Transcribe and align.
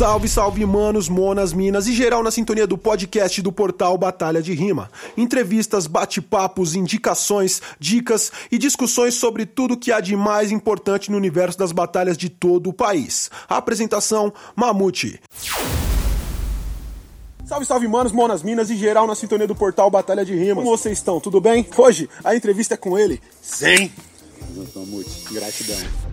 Salve, 0.00 0.28
salve, 0.28 0.64
manos, 0.64 1.10
monas, 1.10 1.52
minas 1.52 1.86
e 1.86 1.92
geral 1.92 2.22
na 2.22 2.30
sintonia 2.30 2.66
do 2.66 2.78
podcast 2.78 3.42
do 3.42 3.52
portal 3.52 3.98
Batalha 3.98 4.40
de 4.40 4.54
Rima. 4.54 4.90
Entrevistas, 5.14 5.86
bate-papos, 5.86 6.74
indicações, 6.74 7.60
dicas 7.78 8.32
e 8.50 8.56
discussões 8.56 9.12
sobre 9.16 9.44
tudo 9.44 9.76
que 9.76 9.92
há 9.92 10.00
de 10.00 10.16
mais 10.16 10.50
importante 10.50 11.10
no 11.10 11.18
universo 11.18 11.58
das 11.58 11.70
batalhas 11.70 12.16
de 12.16 12.30
todo 12.30 12.70
o 12.70 12.72
país. 12.72 13.30
Apresentação: 13.46 14.32
Mamute. 14.56 15.20
Salve, 17.44 17.66
salve, 17.66 17.86
manos, 17.86 18.10
monas, 18.10 18.42
minas 18.42 18.70
e 18.70 18.76
geral 18.76 19.06
na 19.06 19.14
sintonia 19.14 19.46
do 19.46 19.54
portal 19.54 19.90
Batalha 19.90 20.24
de 20.24 20.34
Rimas. 20.34 20.64
Como 20.64 20.78
vocês 20.78 20.96
estão? 20.96 21.20
Tudo 21.20 21.42
bem? 21.42 21.68
Hoje 21.76 22.08
a 22.24 22.34
entrevista 22.34 22.72
é 22.72 22.78
com 22.78 22.98
ele, 22.98 23.20
Zen. 23.44 23.92
Mamute, 24.74 25.24
gratidão. 25.30 26.09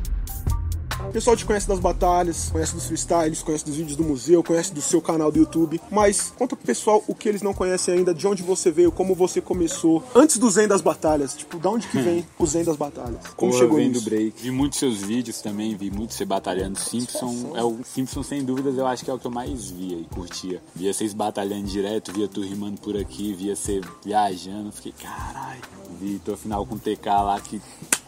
O 1.06 1.12
pessoal 1.12 1.36
te 1.38 1.46
conhece 1.46 1.68
das 1.68 1.80
batalhas, 1.80 2.50
conhece 2.50 2.74
dos 2.74 2.86
freestyles, 2.86 3.42
conhece 3.44 3.66
dos 3.66 3.76
vídeos 3.76 3.96
do 3.96 4.04
museu, 4.04 4.44
conhece 4.44 4.74
do 4.74 4.82
seu 4.82 5.02
canal 5.02 5.32
do 5.32 5.40
YouTube. 5.40 5.80
Mas 5.92 6.34
conta 6.38 6.56
pro 6.56 6.66
pessoal 6.66 7.04
o 7.08 7.16
que 7.16 7.30
eles 7.30 7.42
não 7.42 7.54
conhecem 7.54 7.96
ainda, 7.96 8.14
de 8.14 8.28
onde 8.28 8.44
você 8.44 8.72
veio, 8.72 8.92
como 8.92 9.16
você 9.16 9.40
começou. 9.40 10.04
Antes 10.16 10.38
do 10.38 10.50
Zen 10.50 10.68
das 10.68 10.82
batalhas, 10.82 11.36
tipo, 11.36 11.60
da 11.60 11.70
onde 11.70 11.88
que 11.88 12.00
vem 12.00 12.26
o 12.38 12.46
Zen 12.46 12.64
das 12.64 12.76
batalhas? 12.76 13.20
Como 13.36 13.52
Pô, 13.52 13.58
chegou 13.58 13.78
vem 13.78 13.90
nisso? 13.90 14.02
do 14.02 14.10
break. 14.10 14.42
Vi 14.42 14.52
muitos 14.52 14.80
seus 14.80 14.98
vídeos 15.02 15.42
também, 15.42 15.76
vi 15.76 15.90
muito 15.92 16.14
você 16.14 16.26
batalhando. 16.26 16.80
Simpson, 16.80 17.54
é 17.56 17.64
o 17.64 17.80
Simpson 17.84 18.24
sem 18.24 18.44
dúvidas, 18.44 18.78
eu 18.78 18.86
acho 18.88 19.06
que 19.06 19.12
é 19.12 19.14
o 19.14 19.20
que 19.20 19.26
eu 19.26 19.32
mais 19.32 19.70
via 19.70 19.98
e 19.98 20.06
curtia. 20.06 20.62
Via 20.76 20.94
vocês 20.94 21.14
batalhando 21.14 21.68
direto, 21.68 22.12
via 22.12 22.28
tu 22.28 22.42
rimando 22.42 22.80
por 22.82 22.98
aqui, 22.98 23.34
via 23.34 23.56
você 23.56 23.82
viajando. 24.04 24.72
Fiquei, 24.72 24.94
caralho. 24.94 25.62
Vi 26.00 26.20
tua 26.20 26.38
final 26.38 26.66
com 26.66 26.76
o 26.76 26.80
TK 26.80 27.06
lá 27.06 27.40
que 27.40 27.62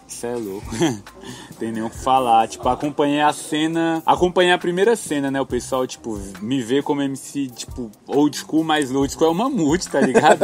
Cê 0.09 0.27
é 0.27 0.35
louco. 0.35 0.67
Tem 1.59 1.71
nem 1.71 1.83
o 1.83 1.89
que 1.89 1.97
falar. 1.97 2.47
Tipo, 2.47 2.67
acompanhei 2.67 3.21
a 3.21 3.31
cena. 3.31 4.01
Acompanhei 4.05 4.51
a 4.51 4.57
primeira 4.57 4.95
cena, 4.95 5.29
né? 5.29 5.39
O 5.39 5.45
pessoal, 5.45 5.85
tipo, 5.85 6.19
me 6.41 6.61
vê 6.61 6.81
como 6.81 7.01
MC, 7.01 7.47
tipo, 7.47 7.91
old 8.07 8.35
school, 8.35 8.63
mas 8.63 8.91
old 8.91 9.13
school 9.13 9.27
é 9.27 9.31
o 9.31 9.35
mamute, 9.35 9.87
tá 9.87 10.01
ligado? 10.01 10.41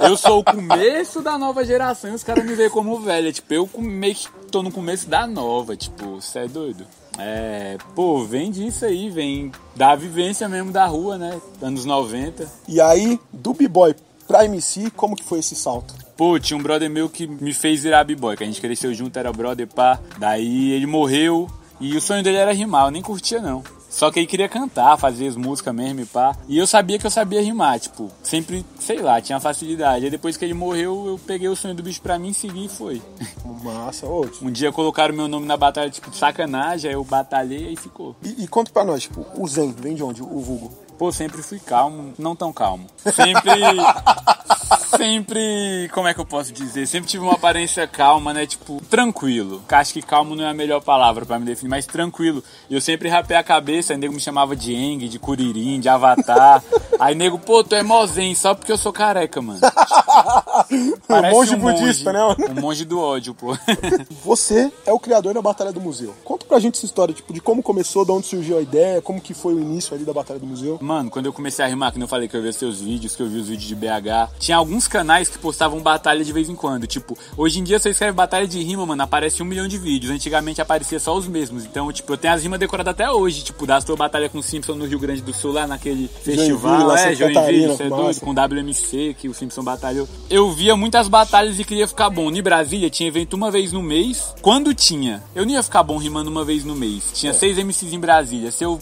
eu 0.00 0.16
sou 0.16 0.40
o 0.40 0.44
começo 0.44 1.22
da 1.22 1.38
nova 1.38 1.64
geração 1.64 2.10
e 2.10 2.14
os 2.14 2.22
caras 2.22 2.44
me 2.44 2.54
veem 2.54 2.68
como 2.68 3.00
velha. 3.00 3.32
Tipo, 3.32 3.54
eu 3.54 3.70
meio 3.78 4.14
que 4.14 4.28
tô 4.50 4.62
no 4.62 4.70
começo 4.70 5.08
da 5.08 5.26
nova. 5.26 5.74
Tipo, 5.74 6.20
cê 6.20 6.40
é 6.40 6.48
doido. 6.48 6.86
É, 7.18 7.78
pô, 7.94 8.22
vem 8.24 8.50
disso 8.50 8.84
aí, 8.84 9.08
vem 9.08 9.50
da 9.74 9.94
vivência 9.94 10.46
mesmo 10.48 10.70
da 10.70 10.84
rua, 10.84 11.16
né? 11.16 11.40
Anos 11.62 11.86
90. 11.86 12.46
E 12.68 12.78
aí, 12.80 13.18
do 13.32 13.54
B-Boy 13.54 13.94
pra 14.26 14.44
MC, 14.44 14.90
como 14.90 15.16
que 15.16 15.24
foi 15.24 15.38
esse 15.38 15.54
salto? 15.54 15.94
Pô, 16.16 16.38
tinha 16.38 16.58
um 16.58 16.62
brother 16.62 16.88
meu 16.88 17.08
que 17.08 17.26
me 17.26 17.52
fez 17.52 17.82
virar 17.82 18.04
b-boy, 18.04 18.36
que 18.36 18.42
a 18.42 18.46
gente 18.46 18.60
cresceu 18.60 18.92
junto, 18.94 19.18
era 19.18 19.32
brother, 19.32 19.66
pá. 19.66 20.00
Daí 20.18 20.72
ele 20.72 20.86
morreu 20.86 21.48
e 21.78 21.96
o 21.96 22.00
sonho 22.00 22.22
dele 22.22 22.38
era 22.38 22.52
rimar, 22.52 22.86
eu 22.86 22.90
nem 22.90 23.02
curtia 23.02 23.40
não. 23.40 23.62
Só 23.88 24.10
que 24.10 24.18
ele 24.18 24.26
queria 24.26 24.48
cantar, 24.48 24.98
fazer 24.98 25.26
as 25.26 25.36
músicas 25.36 25.74
mesmo 25.74 26.00
e 26.00 26.06
pá. 26.06 26.36
E 26.48 26.58
eu 26.58 26.66
sabia 26.66 26.98
que 26.98 27.06
eu 27.06 27.10
sabia 27.10 27.40
rimar, 27.40 27.78
tipo, 27.78 28.10
sempre, 28.22 28.64
sei 28.78 29.00
lá, 29.00 29.20
tinha 29.20 29.40
facilidade. 29.40 30.04
Aí 30.04 30.10
depois 30.10 30.36
que 30.36 30.44
ele 30.44 30.54
morreu, 30.54 31.04
eu 31.06 31.20
peguei 31.26 31.48
o 31.48 31.56
sonho 31.56 31.74
do 31.74 31.82
bicho 31.82 32.02
pra 32.02 32.18
mim, 32.18 32.32
segui 32.32 32.66
e 32.66 32.68
foi. 32.68 33.00
Massa, 33.62 34.06
ô. 34.06 34.28
Um 34.42 34.50
dia 34.50 34.72
colocaram 34.72 35.14
meu 35.14 35.28
nome 35.28 35.46
na 35.46 35.56
batalha, 35.56 35.90
tipo, 35.90 36.14
sacanagem, 36.14 36.90
aí 36.90 36.94
eu 36.94 37.04
batalhei 37.04 37.72
e 37.72 37.76
ficou. 37.76 38.16
E, 38.22 38.44
e 38.44 38.48
conta 38.48 38.70
pra 38.70 38.84
nós, 38.84 39.02
tipo, 39.02 39.24
o 39.34 39.46
Zen 39.48 39.72
vem 39.72 39.94
de 39.94 40.02
onde? 40.02 40.22
O 40.22 40.40
vulgo? 40.40 40.85
Pô, 40.98 41.12
sempre 41.12 41.42
fui 41.42 41.58
calmo, 41.58 42.14
não 42.18 42.34
tão 42.34 42.52
calmo. 42.52 42.86
Sempre. 43.04 43.50
sempre. 44.96 45.90
Como 45.92 46.08
é 46.08 46.14
que 46.14 46.20
eu 46.20 46.24
posso 46.24 46.52
dizer? 46.52 46.86
Sempre 46.86 47.10
tive 47.10 47.22
uma 47.22 47.34
aparência 47.34 47.86
calma, 47.86 48.32
né? 48.32 48.46
Tipo, 48.46 48.82
tranquilo. 48.88 49.62
Acho 49.68 49.92
que 49.92 50.02
calmo 50.02 50.34
não 50.34 50.44
é 50.44 50.48
a 50.48 50.54
melhor 50.54 50.80
palavra 50.80 51.26
pra 51.26 51.38
me 51.38 51.44
definir, 51.44 51.68
mas 51.68 51.86
tranquilo. 51.86 52.42
E 52.70 52.74
eu 52.74 52.80
sempre 52.80 53.08
rapei 53.08 53.36
a 53.36 53.42
cabeça, 53.42 53.92
aí 53.92 53.98
nego 53.98 54.14
me 54.14 54.20
chamava 54.20 54.56
de 54.56 54.74
Eng, 54.74 55.06
de 55.08 55.18
Curirim, 55.18 55.80
de 55.80 55.88
Avatar. 55.88 56.62
Aí 56.98 57.14
nego, 57.14 57.38
pô, 57.38 57.62
tu 57.62 57.74
é 57.74 57.82
mozen 57.82 58.34
só 58.34 58.54
porque 58.54 58.72
eu 58.72 58.78
sou 58.78 58.92
careca, 58.92 59.42
mano. 59.42 59.60
um 61.08 61.30
monge 61.30 61.56
budista, 61.56 62.12
né? 62.12 62.20
Um 62.50 62.60
monge 62.60 62.84
do 62.84 63.00
ódio, 63.00 63.34
pô. 63.34 63.56
Você 64.24 64.70
é 64.84 64.92
o 64.92 64.98
criador 64.98 65.34
da 65.34 65.42
Batalha 65.42 65.72
do 65.72 65.80
Museu. 65.80 66.14
Conta 66.24 66.46
pra 66.46 66.58
gente 66.58 66.76
essa 66.76 66.86
história, 66.86 67.14
tipo, 67.14 67.32
de 67.32 67.40
como 67.40 67.62
começou, 67.62 68.04
de 68.04 68.12
onde 68.12 68.26
surgiu 68.26 68.58
a 68.58 68.60
ideia, 68.60 69.02
como 69.02 69.20
que 69.20 69.34
foi 69.34 69.54
o 69.54 69.60
início 69.60 69.94
ali 69.94 70.04
da 70.04 70.12
Batalha 70.12 70.38
do 70.38 70.46
Museu. 70.46 70.78
Mano, 70.80 71.10
quando 71.10 71.26
eu 71.26 71.32
comecei 71.32 71.64
a 71.64 71.68
rimar, 71.68 71.92
que 71.92 72.00
eu 72.00 72.08
falei 72.08 72.28
que 72.28 72.36
eu 72.36 72.42
via 72.42 72.52
seus 72.52 72.80
vídeos, 72.80 73.16
que 73.16 73.22
eu 73.22 73.28
vi 73.28 73.38
os 73.38 73.48
vídeos 73.48 73.68
de 73.68 73.74
BH, 73.74 74.32
tinha 74.38 74.56
alguns 74.56 74.86
canais 74.88 75.28
que 75.28 75.38
postavam 75.38 75.80
batalha 75.80 76.24
de 76.24 76.32
vez 76.32 76.48
em 76.48 76.54
quando. 76.54 76.86
Tipo, 76.86 77.16
hoje 77.36 77.60
em 77.60 77.64
dia 77.64 77.78
você 77.78 77.90
escreve 77.90 78.12
batalha 78.12 78.46
de 78.46 78.62
rima, 78.62 78.86
mano, 78.86 79.02
aparece 79.02 79.42
um 79.42 79.46
milhão 79.46 79.68
de 79.68 79.78
vídeos. 79.78 80.12
Antigamente 80.12 80.60
aparecia 80.60 80.98
só 80.98 81.16
os 81.16 81.26
mesmos. 81.26 81.64
Então, 81.64 81.92
tipo, 81.92 82.12
eu 82.12 82.16
tenho 82.16 82.34
as 82.34 82.42
rimas 82.42 82.58
decoradas 82.58 82.92
até 82.92 83.10
hoje. 83.10 83.42
Tipo, 83.42 83.66
da 83.66 83.80
sua 83.80 83.96
batalha 83.96 84.28
com 84.28 84.38
o 84.38 84.42
Simpson 84.42 84.74
no 84.74 84.86
Rio 84.86 84.98
Grande 84.98 85.22
do 85.22 85.32
Sul, 85.32 85.52
lá 85.52 85.66
naquele 85.66 86.08
festival. 86.08 86.92
é, 86.96 87.14
Santa 87.14 87.34
Catarina, 87.34 87.66
Joinville, 87.68 87.82
é 87.82 87.88
doido, 87.88 88.20
com 88.20 88.30
WMC, 88.32 89.16
que 89.18 89.28
o 89.28 89.34
Simpson 89.34 89.62
batalhou. 89.62 90.08
Eu 90.30 90.45
via 90.52 90.76
muitas 90.76 91.08
batalhas 91.08 91.58
e 91.58 91.64
queria 91.64 91.86
ficar 91.86 92.10
bom. 92.10 92.30
Em 92.30 92.42
Brasília 92.42 92.90
tinha 92.90 93.08
evento 93.08 93.34
uma 93.34 93.50
vez 93.50 93.72
no 93.72 93.82
mês. 93.82 94.34
Quando 94.40 94.74
tinha, 94.74 95.22
eu 95.34 95.44
não 95.44 95.52
ia 95.52 95.62
ficar 95.62 95.82
bom 95.82 95.96
rimando 95.96 96.30
uma 96.30 96.44
vez 96.44 96.64
no 96.64 96.74
mês. 96.74 97.10
Tinha 97.14 97.32
seis 97.32 97.58
MCs 97.58 97.92
em 97.92 98.00
Brasília. 98.00 98.50
Se 98.50 98.64
eu, 98.64 98.80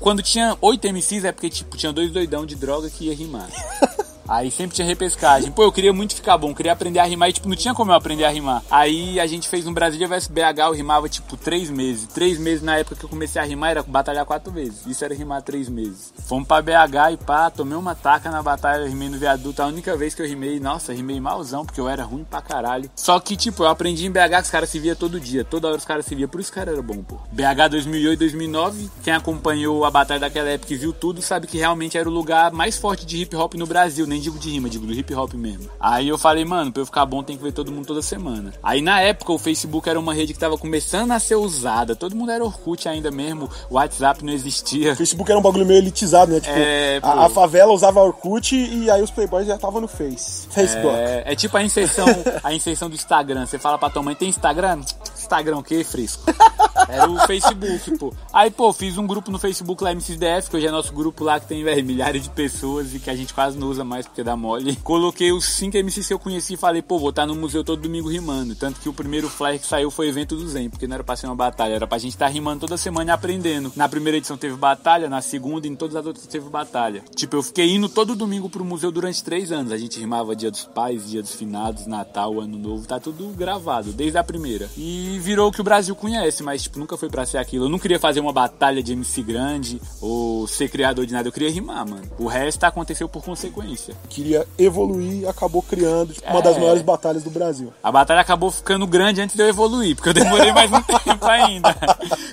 quando 0.00 0.22
tinha 0.22 0.56
oito 0.60 0.86
MCs 0.86 1.24
é 1.24 1.32
porque, 1.32 1.50
tipo, 1.50 1.76
tinha 1.76 1.92
dois 1.92 2.10
doidão 2.10 2.44
de 2.44 2.54
droga 2.54 2.90
que 2.90 3.06
ia 3.06 3.14
rimar. 3.14 3.48
Aí 4.28 4.50
sempre 4.50 4.74
tinha 4.74 4.86
repescagem. 4.86 5.52
Pô, 5.52 5.62
eu 5.62 5.72
queria 5.72 5.92
muito 5.92 6.14
ficar 6.14 6.38
bom, 6.38 6.54
queria 6.54 6.72
aprender 6.72 6.98
a 6.98 7.04
rimar 7.04 7.28
e, 7.28 7.32
tipo, 7.32 7.48
não 7.48 7.56
tinha 7.56 7.74
como 7.74 7.92
eu 7.92 7.94
aprender 7.94 8.24
a 8.24 8.30
rimar. 8.30 8.62
Aí 8.70 9.20
a 9.20 9.26
gente 9.26 9.48
fez 9.48 9.64
no 9.64 9.72
Brasília 9.72 10.08
vs 10.08 10.28
BH, 10.28 10.60
eu 10.66 10.72
rimava, 10.72 11.08
tipo, 11.08 11.36
três 11.36 11.70
meses. 11.70 12.06
Três 12.06 12.38
meses 12.38 12.62
na 12.62 12.78
época 12.78 12.96
que 12.96 13.04
eu 13.04 13.08
comecei 13.08 13.40
a 13.40 13.44
rimar 13.44 13.70
era 13.72 13.82
batalhar 13.82 14.24
quatro 14.24 14.52
vezes. 14.52 14.86
Isso 14.86 15.04
era 15.04 15.14
rimar 15.14 15.42
três 15.42 15.68
meses. 15.68 16.12
Fomos 16.26 16.48
pra 16.48 16.62
BH 16.62 17.12
e 17.12 17.16
pá, 17.18 17.50
tomei 17.50 17.76
uma 17.76 17.94
taca 17.94 18.30
na 18.30 18.42
batalha, 18.42 18.88
rimei 18.88 19.08
no 19.08 19.18
viaduto. 19.18 19.62
A 19.62 19.66
única 19.66 19.96
vez 19.96 20.14
que 20.14 20.22
eu 20.22 20.26
rimei, 20.26 20.58
nossa, 20.58 20.92
rimei 20.92 21.20
malzão, 21.20 21.64
porque 21.64 21.80
eu 21.80 21.88
era 21.88 22.04
ruim 22.04 22.24
pra 22.24 22.40
caralho. 22.40 22.90
Só 22.96 23.20
que, 23.20 23.36
tipo, 23.36 23.62
eu 23.62 23.68
aprendi 23.68 24.06
em 24.06 24.10
BH 24.10 24.36
que 24.36 24.42
os 24.42 24.50
caras 24.50 24.70
se 24.70 24.78
via 24.78 24.96
todo 24.96 25.20
dia. 25.20 25.44
Toda 25.44 25.68
hora 25.68 25.76
os 25.76 25.84
caras 25.84 26.06
se 26.06 26.14
via, 26.14 26.26
por 26.26 26.40
isso 26.40 26.50
que 26.50 26.54
cara 26.54 26.70
era 26.70 26.82
bom, 26.82 27.02
pô. 27.02 27.16
BH 27.32 27.68
2008, 27.70 28.18
2009, 28.20 28.90
quem 29.02 29.12
acompanhou 29.12 29.84
a 29.84 29.90
batalha 29.90 30.20
daquela 30.20 30.48
época 30.48 30.72
e 30.72 30.76
viu 30.76 30.92
tudo, 30.92 31.20
sabe 31.20 31.48
que 31.48 31.58
realmente 31.58 31.98
era 31.98 32.08
o 32.08 32.12
lugar 32.12 32.52
mais 32.52 32.78
forte 32.78 33.04
de 33.04 33.20
hip 33.20 33.34
hop 33.34 33.54
no 33.54 33.66
Brasil. 33.66 34.06
Nem 34.14 34.20
digo 34.20 34.38
de 34.38 34.48
rima, 34.48 34.70
digo 34.70 34.86
do 34.86 34.92
hip 34.92 35.12
hop 35.12 35.34
mesmo. 35.34 35.68
Aí 35.80 36.06
eu 36.06 36.16
falei, 36.16 36.44
mano, 36.44 36.70
pra 36.70 36.82
eu 36.82 36.86
ficar 36.86 37.04
bom 37.04 37.20
tem 37.20 37.36
que 37.36 37.42
ver 37.42 37.50
todo 37.50 37.72
mundo 37.72 37.84
toda 37.84 38.00
semana. 38.00 38.52
Aí 38.62 38.80
na 38.80 39.00
época 39.00 39.32
o 39.32 39.38
Facebook 39.38 39.88
era 39.88 39.98
uma 39.98 40.14
rede 40.14 40.32
que 40.32 40.38
tava 40.38 40.56
começando 40.56 41.10
a 41.10 41.18
ser 41.18 41.34
usada. 41.34 41.96
Todo 41.96 42.14
mundo 42.14 42.30
era 42.30 42.44
Orkut 42.44 42.88
ainda 42.88 43.10
mesmo, 43.10 43.50
o 43.68 43.74
WhatsApp 43.74 44.24
não 44.24 44.32
existia. 44.32 44.92
O 44.92 44.96
Facebook 44.96 45.28
era 45.28 45.36
um 45.36 45.42
bagulho 45.42 45.66
meio 45.66 45.78
elitizado, 45.78 46.30
né? 46.30 46.38
Tipo, 46.38 46.54
É, 46.56 47.00
a, 47.02 47.26
a 47.26 47.28
favela 47.28 47.72
usava 47.72 48.00
Orkut 48.00 48.54
e 48.54 48.88
aí 48.88 49.02
os 49.02 49.10
playboys 49.10 49.48
já 49.48 49.56
estavam 49.56 49.80
no 49.80 49.88
Face. 49.88 50.46
Facebook. 50.48 50.96
É, 50.96 51.32
é 51.32 51.34
tipo 51.34 51.56
a 51.56 51.64
inserção, 51.64 52.06
a 52.40 52.54
inserção 52.54 52.88
do 52.88 52.94
Instagram. 52.94 53.46
Você 53.46 53.58
fala 53.58 53.76
pra 53.78 53.90
tua 53.90 54.00
mãe, 54.00 54.14
tem 54.14 54.28
Instagram? 54.28 54.80
Instagram 55.16 55.58
o 55.58 55.62
quê, 55.64 55.82
fresco? 55.82 56.22
Era 56.88 57.08
o 57.08 57.18
Facebook, 57.26 57.98
pô. 57.98 58.12
Aí, 58.32 58.50
pô, 58.50 58.72
fiz 58.72 58.98
um 58.98 59.06
grupo 59.06 59.30
no 59.30 59.38
Facebook 59.38 59.82
lá, 59.82 59.94
MCDF, 59.94 60.50
que 60.50 60.56
hoje 60.56 60.66
é 60.66 60.70
nosso 60.70 60.92
grupo 60.92 61.24
lá, 61.24 61.38
que 61.38 61.46
tem, 61.46 61.62
velho, 61.62 61.84
milhares 61.84 62.22
de 62.22 62.30
pessoas 62.30 62.94
e 62.94 62.98
que 62.98 63.10
a 63.10 63.16
gente 63.16 63.32
quase 63.32 63.58
não 63.58 63.68
usa 63.68 63.84
mais 63.84 64.06
porque 64.06 64.22
dá 64.22 64.36
mole. 64.36 64.76
Coloquei 64.76 65.32
os 65.32 65.44
cinco 65.44 65.76
MCs 65.76 66.08
que 66.08 66.14
eu 66.14 66.18
conheci 66.18 66.54
e 66.54 66.56
falei, 66.56 66.82
pô, 66.82 66.98
vou 66.98 67.10
estar 67.10 67.26
no 67.26 67.34
museu 67.34 67.64
todo 67.64 67.82
domingo 67.82 68.08
rimando. 68.08 68.54
Tanto 68.54 68.80
que 68.80 68.88
o 68.88 68.92
primeiro 68.92 69.28
flyer 69.28 69.60
que 69.60 69.66
saiu 69.66 69.90
foi 69.90 70.08
evento 70.08 70.36
do 70.36 70.48
Zen, 70.48 70.68
porque 70.70 70.86
não 70.86 70.94
era 70.94 71.04
pra 71.04 71.16
ser 71.16 71.26
uma 71.26 71.36
batalha, 71.36 71.74
era 71.74 71.86
pra 71.86 71.98
gente 71.98 72.12
estar 72.12 72.28
rimando 72.28 72.60
toda 72.60 72.76
semana 72.76 73.10
e 73.10 73.14
aprendendo. 73.14 73.72
Na 73.76 73.88
primeira 73.88 74.18
edição 74.18 74.36
teve 74.36 74.56
batalha, 74.56 75.08
na 75.08 75.20
segunda 75.20 75.66
e 75.66 75.70
em 75.70 75.76
todas 75.76 75.96
as 75.96 76.06
outras 76.06 76.26
teve 76.26 76.48
batalha. 76.48 77.02
Tipo, 77.14 77.36
eu 77.36 77.42
fiquei 77.42 77.74
indo 77.74 77.88
todo 77.88 78.14
domingo 78.14 78.48
pro 78.48 78.64
museu 78.64 78.90
durante 78.90 79.22
três 79.22 79.52
anos. 79.52 79.72
A 79.72 79.78
gente 79.78 79.98
rimava 79.98 80.34
dia 80.34 80.50
dos 80.50 80.64
pais, 80.64 81.10
dia 81.10 81.22
dos 81.22 81.34
finados, 81.34 81.86
Natal, 81.86 82.40
Ano 82.40 82.58
Novo, 82.58 82.86
tá 82.86 82.98
tudo 82.98 83.28
gravado, 83.36 83.92
desde 83.92 84.18
a 84.18 84.24
primeira. 84.24 84.68
E 84.76 85.18
virou 85.20 85.48
o 85.48 85.52
que 85.52 85.60
o 85.60 85.64
Brasil 85.64 85.94
conhece, 85.94 86.42
mas, 86.42 86.63
tipo, 86.64 86.78
nunca 86.78 86.96
foi 86.96 87.08
pra 87.08 87.24
ser 87.24 87.38
aquilo. 87.38 87.66
Eu 87.66 87.68
não 87.68 87.78
queria 87.78 87.98
fazer 87.98 88.20
uma 88.20 88.32
batalha 88.32 88.82
de 88.82 88.92
MC 88.92 89.22
grande 89.22 89.80
ou 90.00 90.46
ser 90.46 90.68
criador 90.68 91.06
de 91.06 91.12
nada, 91.12 91.28
eu 91.28 91.32
queria 91.32 91.50
rimar, 91.50 91.88
mano. 91.88 92.02
O 92.18 92.26
resto 92.26 92.64
aconteceu 92.64 93.08
por 93.08 93.22
consequência. 93.24 93.94
Queria 94.08 94.46
evoluir 94.58 95.22
e 95.22 95.26
acabou 95.26 95.62
criando 95.62 96.12
tipo, 96.12 96.28
uma 96.28 96.42
das 96.42 96.56
É. 96.56 96.60
maiores 96.60 96.82
batalhas 96.82 97.22
do 97.22 97.30
Brasil. 97.30 97.72
A 97.82 97.90
batalha 97.92 98.20
acabou 98.20 98.50
ficando 98.50 98.86
grande 98.86 99.20
antes 99.20 99.36
de 99.36 99.42
eu 99.42 99.48
evoluir, 99.48 99.94
porque 99.96 100.08
eu 100.10 100.14
demorei 100.14 100.52
mais 100.52 100.70
um 100.72 100.82
tempo 100.98 101.26
ainda. 101.26 101.74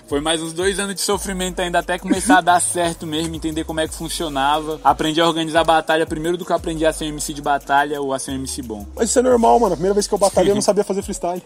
Foi 0.08 0.20
mais 0.22 0.42
uns 0.42 0.54
dois 0.54 0.80
anos 0.80 0.96
de 0.96 1.02
sofrimento 1.02 1.60
ainda 1.62 1.80
até 1.80 1.98
começar 2.00 2.40
a 2.40 2.42
dar 2.42 2.60
certo 2.60 3.06
mesmo, 3.06 3.36
entender 3.36 3.64
como 3.64 3.80
é 3.80 3.88
que 3.88 3.94
funcionava. 3.94 4.80
Aprendi 4.84 5.22
a 5.22 5.28
organizar 5.28 5.62
a 5.62 5.64
batalha 5.64 6.06
primeiro 6.06 6.38
do 6.38 6.46
que 6.46 6.52
eu 6.52 6.56
aprendi 6.56 6.86
a 6.86 6.94
ser 6.94 7.06
um 7.06 7.10
MC 7.10 7.34
de 7.34 7.42
batalha 7.42 8.02
ou 8.02 8.14
a 8.14 8.20
ser 8.20 8.32
um 8.32 8.36
MC 8.36 8.62
bom. 8.62 8.86
Mas 8.96 9.10
isso 9.10 9.20
é 9.20 9.22
normal, 9.22 9.60
mano. 9.60 9.74
A 9.74 9.76
primeira 9.78 9.94
vez 9.94 10.08
que 10.08 10.14
eu 10.14 10.18
batalhei 10.18 10.52
eu 10.52 10.56
não 10.56 10.62
sabia 10.62 10.84
fazer 10.84 11.02
freestyle. 11.02 11.42